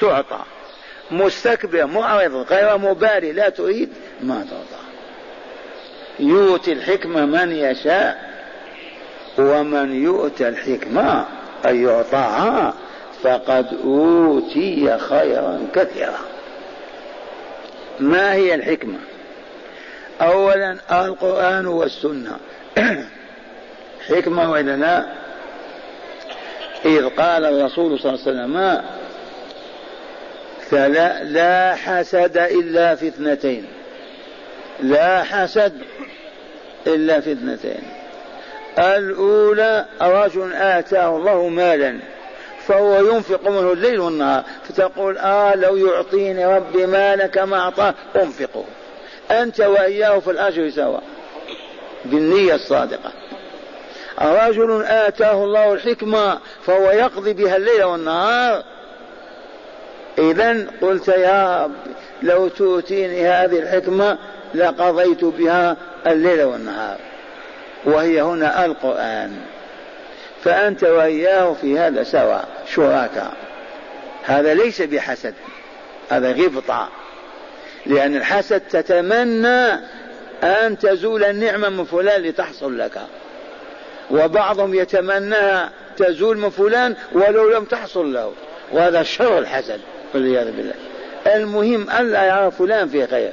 تعطى. 0.00 0.40
مستكبر 1.10 1.86
معرض 1.86 2.46
غير 2.50 2.78
مبالي 2.78 3.32
لا 3.32 3.48
تريد 3.48 3.88
ما 4.22 4.46
ترضى. 4.50 4.80
يؤتي 6.18 6.72
الحكمة 6.72 7.26
من 7.26 7.52
يشاء 7.52 8.30
ومن 9.38 10.04
يؤتى 10.04 10.48
الحكمة 10.48 11.26
أن 11.64 11.84
يعطاها 11.84 12.74
فقد 13.22 13.66
أوتي 13.84 14.98
خيرا 14.98 15.66
كثيرا. 15.74 16.20
ما 18.00 18.32
هي 18.32 18.54
الحكمة؟ 18.54 18.98
أولا 20.20 20.76
القرآن 20.90 21.66
والسنة. 21.66 22.36
حكمة 24.08 24.50
وإلا 24.50 24.76
لا؟ 24.76 25.20
إذ 26.84 27.08
قال 27.08 27.44
الرسول 27.44 27.98
صلى 27.98 28.14
الله 28.14 28.26
عليه 28.26 28.30
وسلم 28.30 28.82
فلا 30.70 31.24
لا 31.24 31.74
حسد 31.74 32.38
إلا 32.38 32.94
في 32.94 33.08
اثنتين. 33.08 33.66
لا 34.82 35.22
حسد 35.22 35.72
إلا 36.86 37.20
في 37.20 37.32
اثنتين. 37.32 37.82
الأولى 38.78 39.86
رجل 40.02 40.52
آتاه 40.52 41.16
الله 41.16 41.48
مالا 41.48 41.98
فهو 42.66 42.98
ينفق 42.98 43.48
منه 43.48 43.72
الليل 43.72 44.00
والنهار 44.00 44.44
فتقول 44.68 45.18
آه 45.18 45.54
لو 45.54 45.76
يعطيني 45.76 46.46
ربي 46.46 46.86
مالا 46.86 47.26
كما 47.26 47.58
أعطاه 47.58 47.94
أنفقه. 48.16 48.64
أنت 49.30 49.60
وإياه 49.60 50.18
في 50.18 50.30
الأجر 50.30 50.70
سواء 50.70 51.02
بالنية 52.04 52.54
الصادقة. 52.54 53.12
رجل 54.22 54.84
آتاه 54.84 55.44
الله 55.44 55.72
الحكمة 55.72 56.38
فهو 56.66 56.90
يقضي 56.90 57.32
بها 57.32 57.56
الليل 57.56 57.82
والنهار 57.82 58.64
إذا 60.20 60.66
قلت 60.80 61.08
يا 61.08 61.64
رب 61.64 61.72
لو 62.22 62.48
تؤتيني 62.48 63.28
هذه 63.28 63.58
الحكمة 63.58 64.18
لقضيت 64.54 65.24
بها 65.24 65.76
الليل 66.06 66.42
والنهار. 66.42 66.98
وهي 67.84 68.22
هنا 68.22 68.64
القرآن. 68.64 69.36
فأنت 70.44 70.84
وإياه 70.84 71.52
في 71.60 71.78
هذا 71.78 72.02
سواء 72.02 72.48
شركاء 72.74 73.32
هذا 74.24 74.54
ليس 74.54 74.82
بحسد. 74.82 75.34
هذا 76.10 76.32
غبطة. 76.32 76.88
لأن 77.86 78.16
الحسد 78.16 78.60
تتمنى 78.60 79.72
أن 80.42 80.78
تزول 80.80 81.24
النعمة 81.24 81.68
من 81.68 81.84
فلان 81.84 82.22
لتحصل 82.22 82.78
لك. 82.78 83.00
وبعضهم 84.10 84.74
يتمناها 84.74 85.70
تزول 85.96 86.38
من 86.38 86.50
فلان 86.50 86.94
ولو 87.12 87.50
لم 87.50 87.64
تحصل 87.64 88.12
له. 88.12 88.32
وهذا 88.72 89.02
شر 89.02 89.38
الحسد. 89.38 89.80
والعياذ 90.14 90.50
بالله. 90.50 90.74
المهم 91.26 91.90
ألا 91.90 92.26
يرى 92.26 92.50
فلان 92.50 92.88
في 92.88 93.06
خير. 93.06 93.32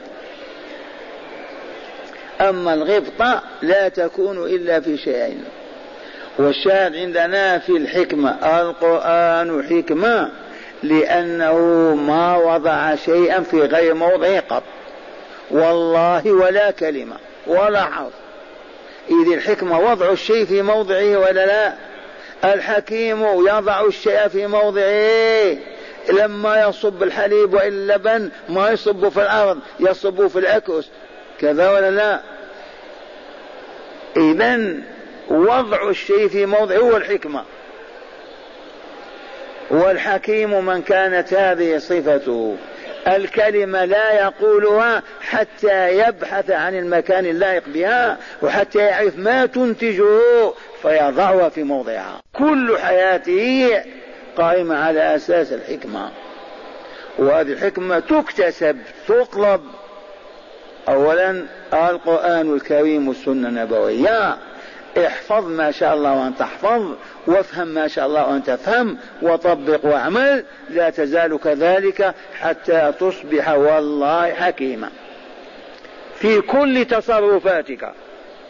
أما 2.42 2.74
الغبطة 2.74 3.42
لا 3.62 3.90
تكون 3.90 4.44
إلا 4.44 4.80
في 4.80 4.98
شيئين. 4.98 5.44
والشاهد 6.40 6.96
عندنا 6.96 7.60
في 7.60 7.78
الحكمة 7.78 8.30
القرآن 8.62 9.64
حكمة 9.70 10.30
لأنه 10.84 11.58
ما 11.96 12.38
وضع 12.38 12.96
شيئا 12.96 13.40
في 13.42 13.62
غير 13.62 13.94
موضعه 13.94 14.40
قط. 14.40 14.64
والله 15.52 16.32
ولا 16.32 16.72
كلمة 16.72 17.16
ولا 17.48 17.84
حرف. 17.84 18.14
إذ 19.10 19.34
الحكمة 19.34 19.80
وضع 19.80 20.12
الشيء 20.12 20.46
في 20.46 20.62
موضعه 20.62 21.18
ولا 21.18 21.46
لا؟ 21.46 21.74
الحكيم 22.54 23.24
يضع 23.48 23.86
الشيء 23.86 24.28
في 24.28 24.48
موضعه. 24.48 25.58
لما 26.10 26.62
يصب 26.62 27.04
الحليب 27.04 27.54
واللبن 27.54 28.30
ما 28.50 28.70
يصب 28.70 29.10
في 29.10 29.22
الأرض 29.22 29.60
يصب 29.80 30.28
في 30.28 30.40
الأكوس 30.40 30.90
كذا 31.40 31.72
ولا 31.72 31.92
لا؟ 31.92 32.20
إذا 34.18 34.74
وضع 35.28 35.90
الشيء 35.90 36.28
في 36.28 36.46
موضع 36.46 36.76
هو 36.76 36.98
الحكمة 36.98 37.44
والحكيم 39.72 40.66
من 40.66 40.82
كانت 40.82 41.34
هذه 41.34 41.78
صفته. 41.78 42.58
الكلمة 43.08 43.86
لا 43.86 44.12
يقولها 44.14 45.04
حتى 45.22 45.98
يبحث 45.98 46.52
عن 46.52 46.76
المكان 46.76 47.26
اللائق 47.26 47.64
بها 47.68 48.18
وحتى 48.42 48.80
يعرف 48.80 49.18
ما 49.18 49.46
تنتجه 49.46 50.54
فيضعها 50.82 51.50
في 51.50 51.64
موضعها. 51.64 52.22
كل 52.34 52.78
حياته 52.78 53.84
قائمة 54.38 54.76
على 54.76 55.16
أساس 55.16 55.54
الحكمة. 55.54 56.10
وهذه 57.18 57.52
الحكمة 57.52 58.00
تكتسب 58.00 58.78
تطلب. 59.08 59.62
أولا 60.90 61.46
القرآن 61.74 62.54
الكريم 62.54 63.08
والسنة 63.08 63.50
النبوية. 63.50 64.38
احفظ 64.98 65.48
ما 65.48 65.72
شاء 65.72 65.94
الله 65.94 66.14
وأن 66.14 66.36
تحفظ 66.36 66.96
وافهم 67.28 67.68
ما 67.68 67.88
شاء 67.88 68.06
الله 68.06 68.28
وأن 68.28 68.44
تفهم 68.44 68.98
وطبق 69.22 69.86
واعمل. 69.86 70.46
لا 70.70 70.90
تزال 70.90 71.40
كذلك 71.40 72.14
حتى 72.40 72.94
تصبح 73.00 73.50
والله 73.50 74.34
حكيما. 74.34 74.90
في 76.16 76.42
كل 76.42 76.86
تصرفاتك. 76.86 77.94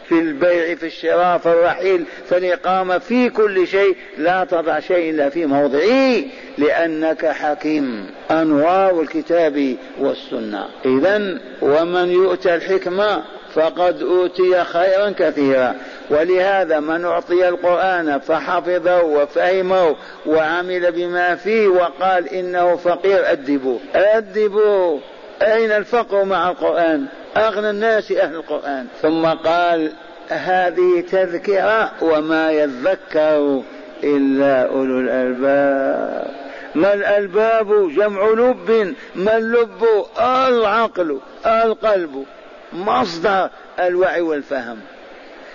في 0.08 0.18
البيع 0.18 0.74
في 0.74 0.86
الشراء 0.86 1.38
في 1.38 1.46
الرحيل 1.46 2.04
في 2.28 2.36
الإقامة 2.36 2.98
في 2.98 3.30
كل 3.30 3.66
شيء 3.66 3.96
لا 4.18 4.44
تضع 4.44 4.80
شيء 4.80 5.10
إلا 5.10 5.28
في 5.28 5.46
موضعه 5.46 6.24
لأنك 6.58 7.26
حكيم. 7.26 8.10
أنوار 8.30 9.00
الكتاب 9.00 9.76
والسنة. 9.98 10.66
إذا 10.84 11.40
ومن 11.62 12.10
يؤتى 12.10 12.54
الحكمة 12.54 13.22
فقد 13.54 14.02
أوتي 14.02 14.64
خيرا 14.64 15.10
كثيرا. 15.18 15.74
ولهذا 16.10 16.80
من 16.80 17.04
أعطي 17.04 17.48
القرآن 17.48 18.18
فحفظه 18.18 19.02
وفهمه 19.02 19.96
وعمل 20.26 20.92
بما 20.92 21.34
فيه 21.34 21.68
وقال 21.68 22.28
إنه 22.28 22.76
فقير 22.76 23.32
أدبوه 23.32 23.80
أدبوه 23.94 25.00
أين 25.42 25.72
الفقر 25.72 26.24
مع 26.24 26.50
القرآن؟ 26.50 27.06
أغنى 27.36 27.70
الناس 27.70 28.12
أهل 28.12 28.34
القرآن. 28.34 28.86
ثم 29.02 29.26
قال 29.26 29.92
هذه 30.28 31.04
تذكرة 31.10 31.92
وما 32.02 32.50
يذكر 32.50 33.62
إلا 34.04 34.68
أولو 34.68 35.00
الألباب. 35.00 36.30
ما 36.74 36.94
الألباب؟ 36.94 37.90
جمع 37.90 38.28
لب. 38.28 38.94
ما 39.14 39.36
اللب؟ 39.36 39.84
العقل 40.20 41.20
القلب. 41.46 42.24
مصدر 42.72 43.50
الوعي 43.80 44.20
والفهم. 44.20 44.80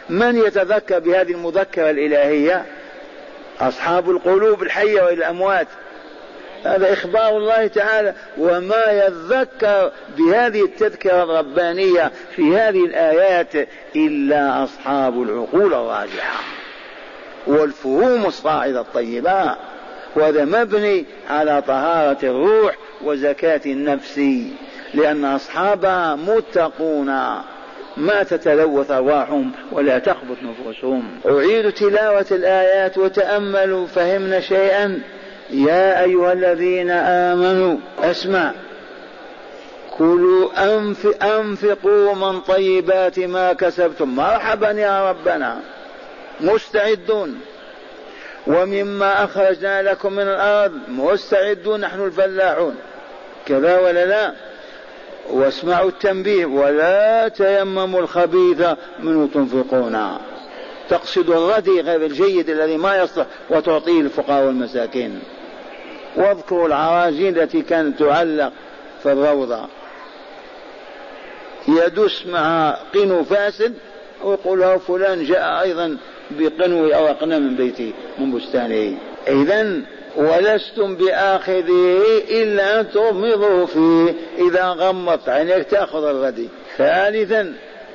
من 0.10 0.38
يتذكر 0.38 1.00
بهذه 1.00 1.32
المذكرة 1.32 1.90
الإلهية؟ 1.90 2.66
أصحاب 3.62 4.10
القلوب 4.10 4.64
الحية 4.64 5.02
والأموات. 5.02 5.68
هذا 6.66 6.93
إخبار 6.93 7.38
الله 7.38 7.68
تعالى. 7.68 8.14
وما 8.38 8.86
يذكر 8.86 9.91
بهذه 10.18 10.64
التذكرة 10.64 11.24
الربانية 11.24 12.11
في 12.36 12.57
هذه 12.57 12.86
الآيات 12.86 13.68
إلا 13.95 14.64
أصحاب 14.64 15.22
العقول 15.22 15.74
الراجحة 15.74 16.43
والفهوم 17.47 18.26
الصاعدة 18.26 18.82
الطيبة. 18.82 19.55
وهذا 20.16 20.45
مبني 20.45 21.05
على 21.30 21.64
طهارة 21.68 22.18
الروح 22.24 22.76
وزكاة 23.03 23.61
النفس 23.66 24.22
لأن 24.93 25.26
أصحابها 25.26 26.16
متقون. 26.16 27.07
ما 27.97 28.24
تتلوث 28.24 28.91
أرواحهم 28.91 29.51
ولا 29.72 29.99
تخبط 29.99 30.38
نفوسهم. 30.43 31.03
أعيد 31.26 31.72
تلاوة 31.72 32.26
الآيات 32.32 32.97
وتأملوا 32.97 33.88
فهمنا 33.88 34.39
شيئا. 34.39 35.01
يا 35.50 36.04
أيها 36.04 36.34
الذين 36.34 36.91
آمنوا 36.91 37.78
أسمع. 38.00 38.52
كلوا 39.98 40.76
أنف 40.78 41.24
أنفقوا 41.24 42.14
من 42.14 42.41
طيبات 42.41 43.20
ما 43.20 43.54
كسبتم. 43.54 44.16
مرحبا 44.16 44.72
يا 44.72 45.10
ربنا. 45.10 45.60
مستعدون. 46.41 47.41
ومما 48.48 49.24
أخرجنا 49.24 49.82
لكم 49.82 50.14
من 50.14 50.24
الأرض. 50.24 50.80
مستعدون 50.88 51.80
نحن 51.80 52.06
الفلاحون. 52.06 52.76
كذا 53.46 53.80
ولا 53.80 54.06
لا؟ 54.06 54.34
واسمعوا 55.30 55.89
التنبيه. 55.89 56.46
ولا 56.46 57.28
تيمموا 57.28 58.00
الخبيث 58.00 58.62
منه 59.00 59.30
تنفقون. 59.34 60.18
تقصد 60.89 61.30
الردي 61.30 61.82
غير 61.82 62.06
الجيد 62.06 62.50
الذي 62.50 62.78
ما 62.78 62.98
يصلح 62.98 63.26
وتعطيه 63.50 64.02
الفقراء 64.02 64.46
والمساكين. 64.46 65.20
واذكروا 66.16 66.68
العراجين 66.68 67.38
التي 67.38 67.61
كانت 67.61 67.99
تعلق 67.99 68.51
في 69.03 69.11
الروضة. 69.11 69.59
يدس 71.68 72.26
مع 72.28 72.78
قنو 72.93 73.24
فاسد 73.24 73.74
ويقول 74.24 74.59
له 74.59 74.78
فلان 74.78 75.24
جاء 75.26 75.61
أيضا 75.61 75.97
بقنو 76.32 76.88
أو 76.88 77.07
أقنى 77.07 77.39
من 77.39 77.55
بيتي 77.55 77.93
من 78.20 78.32
بستانه. 78.32 78.97
إذا 79.28 79.82
ولستم 80.16 80.95
بآخذه 80.95 82.01
إلا 82.30 82.80
أن 82.80 82.91
تغمضوا 82.91 83.66
فيه. 83.66 84.14
إذا 84.47 84.64
غمضت 84.64 85.30
عينيك 85.30 85.64
تأخذ 85.64 86.03
الردي 86.03 86.49
ثالثا 86.78 87.53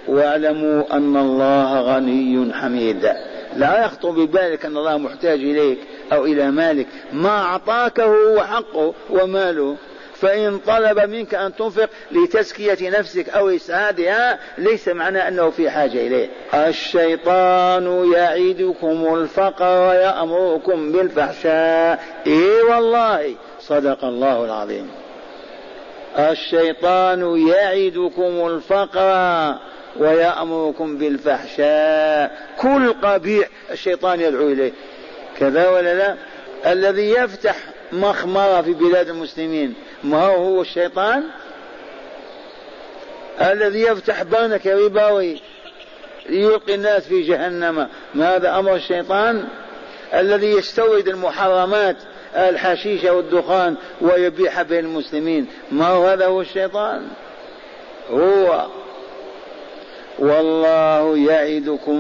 واعلموا 0.09 0.97
أن 0.97 1.17
الله 1.17 1.81
غني 1.81 2.55
حميد. 2.55 3.13
لا 3.57 3.85
يخطر 3.85 4.11
ببالك 4.11 4.65
أن 4.65 4.77
الله 4.77 4.99
محتاج 4.99 5.41
إليك. 5.41 5.79
أو 6.13 6.25
إلى 6.25 6.51
مالك. 6.51 6.87
ما 7.13 7.43
أعطاك 7.43 8.01
هو 8.01 8.43
حقه 8.43 8.95
وماله. 9.11 9.77
فإن 10.15 10.59
طلب 10.59 11.01
منك 11.01 11.35
أن 11.35 11.57
تنفق 11.57 11.89
لتزكية 12.13 12.91
نفسك 12.91 13.29
أو 13.29 13.49
إسعادها 13.49 14.39
ليس 14.59 14.89
معنى 14.89 15.29
أنه 15.29 15.51
في 15.51 15.71
حاجة 15.71 16.07
إليه. 16.07 16.29
الشيطان 16.55 18.13
يعيدكم 18.13 19.15
الفقر 19.15 19.89
ويأمركم 19.89 20.93
بالفحشاء. 20.93 22.05
إي 22.27 22.63
والله 22.63 23.35
صدق 23.61 24.05
الله 24.05 24.45
العظيم. 24.45 24.91
الشيطان 26.19 27.49
يعدكم 27.49 28.47
الفقر 28.47 29.55
ويأمركم 29.97 30.99
بالفحشاء. 30.99 32.49
كل 32.59 32.93
قبيح 32.93 33.49
الشيطان 33.71 34.21
يدعو 34.21 34.49
إليه. 34.49 34.73
كذا 35.39 35.69
ولا 35.69 35.95
لا؟ 35.95 36.17
الذي 36.73 37.11
يفتح 37.11 37.57
مخمرة 37.93 38.63
في 38.63 38.73
بلاد 38.73 39.09
المسلمين 39.09 39.75
ما 40.05 40.27
هو؟ 40.27 40.45
هو 40.45 40.63
الشيطان؟ 40.63 41.25
الذي 43.41 43.83
يفتح 43.83 44.23
بانك 44.23 44.67
ربوي 44.67 45.41
ليلقي 46.29 46.75
الناس 46.75 47.03
في 47.03 47.23
جهنم 47.23 47.89
ما 48.15 48.37
هذا 48.37 48.59
أمر 48.59 48.75
الشيطان؟ 48.75 49.45
الذي 50.15 50.47
يستورد 50.47 51.09
المحرمات 51.09 51.97
الحشيش 52.37 53.05
والدخان 53.05 53.77
ويبيح 54.01 54.63
بين 54.63 54.85
المسلمين 54.85 55.47
ما 55.71 55.87
هو؟ 55.87 56.07
هذا 56.07 56.27
هو 56.27 56.41
الشيطان. 56.41 57.09
هو. 58.11 58.67
والله 60.19 61.19
يعدكم 61.19 61.97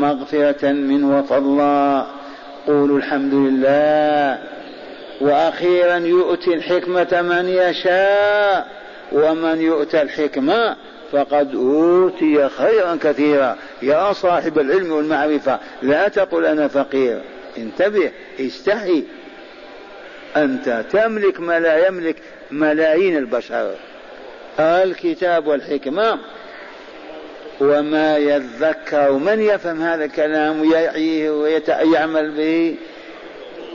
مغفرة 0.00 0.72
منه 0.72 1.18
وفضلا 1.18 2.06
قولوا 2.66 2.98
الحمد 2.98 3.34
لله. 3.34 4.38
وأخيرا 5.20 5.96
يؤتي 5.96 6.54
الحكمة 6.54 7.22
من 7.22 7.48
يشاء 7.48 8.68
ومن 9.12 9.60
يؤتى 9.60 10.02
الحكمة 10.02 10.76
فقد 11.12 11.54
أوتي 11.54 12.48
خيرا 12.48 12.98
كثيرا. 13.02 13.56
يا 13.82 14.12
صاحب 14.12 14.58
العلم 14.58 14.92
والمعرفة 14.92 15.58
لا 15.82 16.08
تقل 16.08 16.46
أنا 16.46 16.68
فقير. 16.68 17.20
انتبه 17.58 18.10
استحي. 18.40 19.02
أنت 20.36 20.84
تملك 20.92 21.40
ما 21.40 21.60
لا 21.60 21.86
يملك 21.86 22.16
ملايين 22.50 23.16
البشر. 23.16 23.74
الكتاب 24.60 25.46
والحكمة 25.46 26.18
وما 27.60 28.16
يذكر 28.16 29.12
من 29.12 29.40
يفهم 29.40 29.82
هذا 29.82 30.04
الكلام 30.04 30.60
ويعيه 30.60 31.30
ويعمل 31.30 32.30
به 32.30 32.74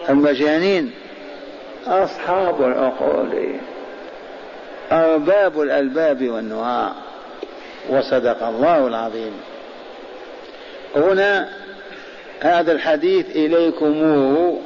المجانين؟ 0.10 0.92
أصحاب 1.88 2.62
العقول. 2.62 3.56
أرباب 4.92 5.62
الألباب 5.62 6.30
والنهى 6.30 6.90
وصدق 7.90 8.44
الله 8.44 8.88
العظيم. 8.88 9.32
هنا 10.96 11.50
هذا 12.40 12.72
الحديث 12.72 13.36
إليكموه 13.36 14.60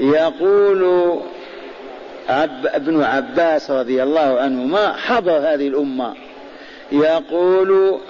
يقول 0.00 1.12
عب 2.28 2.66
ابن 2.66 3.02
عباس 3.02 3.70
رضي 3.70 4.02
الله 4.02 4.40
عنهما 4.40 4.92
حضر 4.92 5.32
هذه 5.32 5.68
الأمة. 5.68 6.14
يقول 6.92 8.00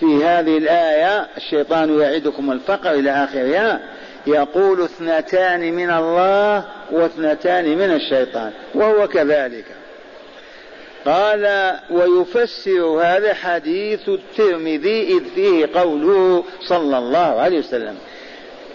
في 0.00 0.24
هذه 0.24 0.58
الآية 0.58 1.26
الشيطان 1.36 2.00
يعدكم 2.00 2.52
الفقر 2.52 2.90
إلى 2.90 3.10
آخرها 3.10 3.80
يقول 4.26 4.82
اثنتان 4.82 5.74
من 5.74 5.90
الله 5.90 6.64
واثنتان 6.90 7.64
من 7.64 7.90
الشيطان 7.90 8.50
وهو 8.74 9.08
كذلك. 9.08 9.64
قال 11.06 11.74
ويفسر 11.90 12.84
هذا 12.84 13.34
حديث 13.34 14.08
الترمذي 14.08 15.02
إذ 15.02 15.24
فيه 15.34 15.68
قوله 15.74 16.44
صلى 16.68 16.98
الله 16.98 17.18
عليه 17.18 17.58
وسلم 17.58 17.96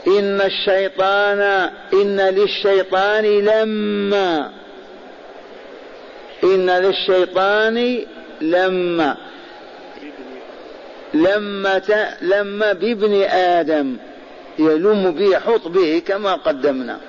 إن 0.08 0.42
الشيطان 0.42 1.70
إن 1.94 2.22
للشيطان 2.22 3.26
لما 3.26 4.52
إن 6.44 6.70
للشيطان 6.70 8.06
لما 8.42 9.18
لما 11.14 11.82
لما 12.22 12.74
بابن 12.74 13.22
آدم 13.32 13.98
يلم 14.60 15.12
به 15.12 15.26
يحط 15.26 15.68
به 15.68 16.02
كما 16.08 16.34
قدمنا. 16.34 17.00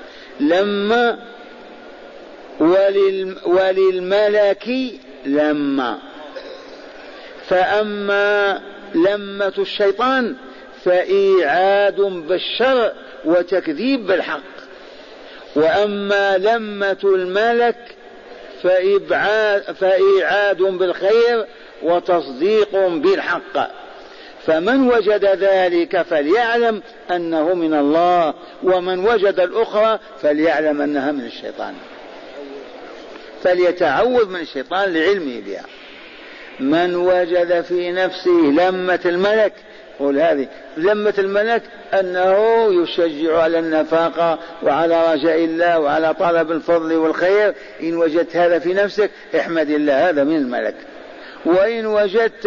لما 0.41 1.19
ولل 2.61 3.37
وللملك 3.45 4.69
لما. 5.27 5.99
فأما 7.49 8.63
لمة 8.95 9.53
الشيطان 9.59 10.35
فإيعاد 10.85 12.01
بالشر 12.01 12.93
وتكذيب 13.25 14.07
بالحق. 14.07 14.57
وأما 15.57 16.39
لمة 16.39 16.97
الملك 17.05 17.97
فإبعاد 18.63 19.63
فإيعاد 19.63 20.63
بالخير 20.63 21.47
وتصديق 21.83 22.87
بالحق. 22.87 23.71
فمن 24.47 24.89
وجد 24.89 25.25
ذلك 25.25 26.03
فليعلم 26.03 26.83
أنه 27.11 27.55
من 27.55 27.75
الله 27.75 28.35
ومن 28.63 29.07
وجد 29.07 29.41
الأخرى 29.41 29.99
فليعلم 30.23 30.83
أنها 30.83 31.13
من 31.13 31.25
الشيطان. 31.25 31.75
فليتعوذ 33.43 34.29
من 34.29 34.41
الشيطان 34.41 34.93
لعلمه 34.93 35.41
بها. 35.47 35.65
من 36.61 36.95
وجد 36.95 37.61
في 37.61 37.93
نفسه 37.93 38.31
لمة 38.31 39.01
الملك 39.05 39.53
قول 39.99 40.19
هذه 40.19 40.49
لمة 40.77 41.15
الملك 41.19 41.63
أنه 42.01 42.67
يشجع 42.83 43.43
على 43.43 43.59
النفاقة 43.59 44.39
وعلى 44.63 45.13
رجاء 45.13 45.45
الله 45.45 45.79
وعلى 45.79 46.15
طلب 46.15 46.53
الفضل 46.53 46.93
والخير. 46.95 47.55
إن 47.83 47.97
وجدت 47.97 48.37
هذا 48.37 48.59
في 48.59 48.75
نفسك 48.75 49.11
احمد 49.37 49.71
الله 49.71 50.09
هذا 50.09 50.25
من 50.25 50.37
الملك. 50.37 50.75
وإن 51.45 51.87
وجدت 51.87 52.47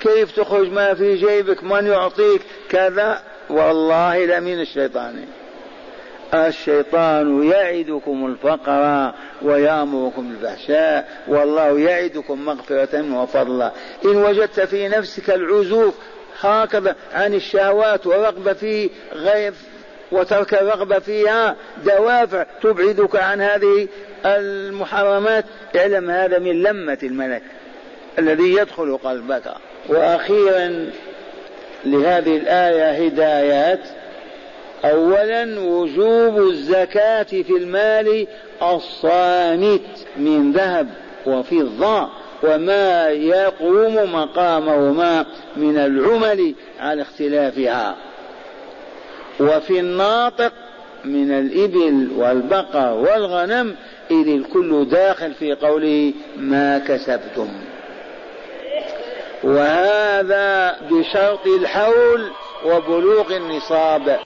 كيف 0.00 0.36
تخرج 0.36 0.70
ما 0.72 0.94
في 0.94 1.14
جيبك 1.14 1.64
من 1.64 1.86
يعطيك 1.86 2.42
كذا 2.70 3.22
والله 3.50 4.24
لمن 4.24 4.60
الشيطان. 4.60 5.24
الشيطان 6.34 7.42
يعدكم 7.42 8.26
الفقر 8.26 9.12
ويأمركم 9.42 10.28
بالفحشاء 10.28 11.08
والله 11.28 11.78
يعدكم 11.78 12.44
مغفرة 12.44 13.20
وفضلا. 13.22 13.72
إن 14.04 14.16
وجدت 14.16 14.60
في 14.60 14.88
نفسك 14.88 15.30
العزوف 15.30 15.94
هكذا 16.40 16.96
عن 17.12 17.34
الشهوات 17.34 18.06
ورغبة 18.06 18.52
في 18.52 18.90
غير 19.12 19.54
وترك 20.12 20.54
الرغبة 20.54 20.98
فيها 20.98 21.56
دوافع 21.84 22.46
تبعدك 22.62 23.16
عن 23.16 23.40
هذه 23.40 23.88
المحرمات. 24.26 25.44
اعلم 25.76 26.10
هذا 26.10 26.38
من 26.38 26.62
لمة 26.62 26.98
الملك 27.02 27.42
الذي 28.18 28.52
يدخل 28.54 28.96
قلبك. 28.96 29.54
وأخيرا 29.88 30.90
لهذه 31.84 32.36
الآية 32.36 33.06
هدايات. 33.06 33.80
أولا 34.84 35.60
وجوب 35.60 36.38
الزكاة 36.38 37.22
في 37.22 37.56
المال 37.56 38.26
الصامت 38.62 40.06
من 40.16 40.52
ذهب 40.52 40.88
وفضة. 41.26 42.08
وما 42.42 43.08
يقوم 43.08 44.12
مقامهما 44.12 45.26
من 45.56 45.78
العمل 45.78 46.54
على 46.80 47.02
اختلافها. 47.02 47.96
وفي 49.40 49.80
الناطق 49.80 50.52
من 51.04 51.30
الإبل 51.30 52.08
والبقر 52.16 52.92
والغنم 52.92 53.76
إذ 54.10 54.28
الكل 54.28 54.88
داخل 54.88 55.34
في 55.34 55.54
قوله 55.54 56.12
ما 56.36 56.78
كسبتم. 56.78 57.48
وهذا 59.44 60.76
بشرط 60.90 61.46
الحول 61.46 62.30
وبلوغ 62.66 63.36
النصاب. 63.36 64.18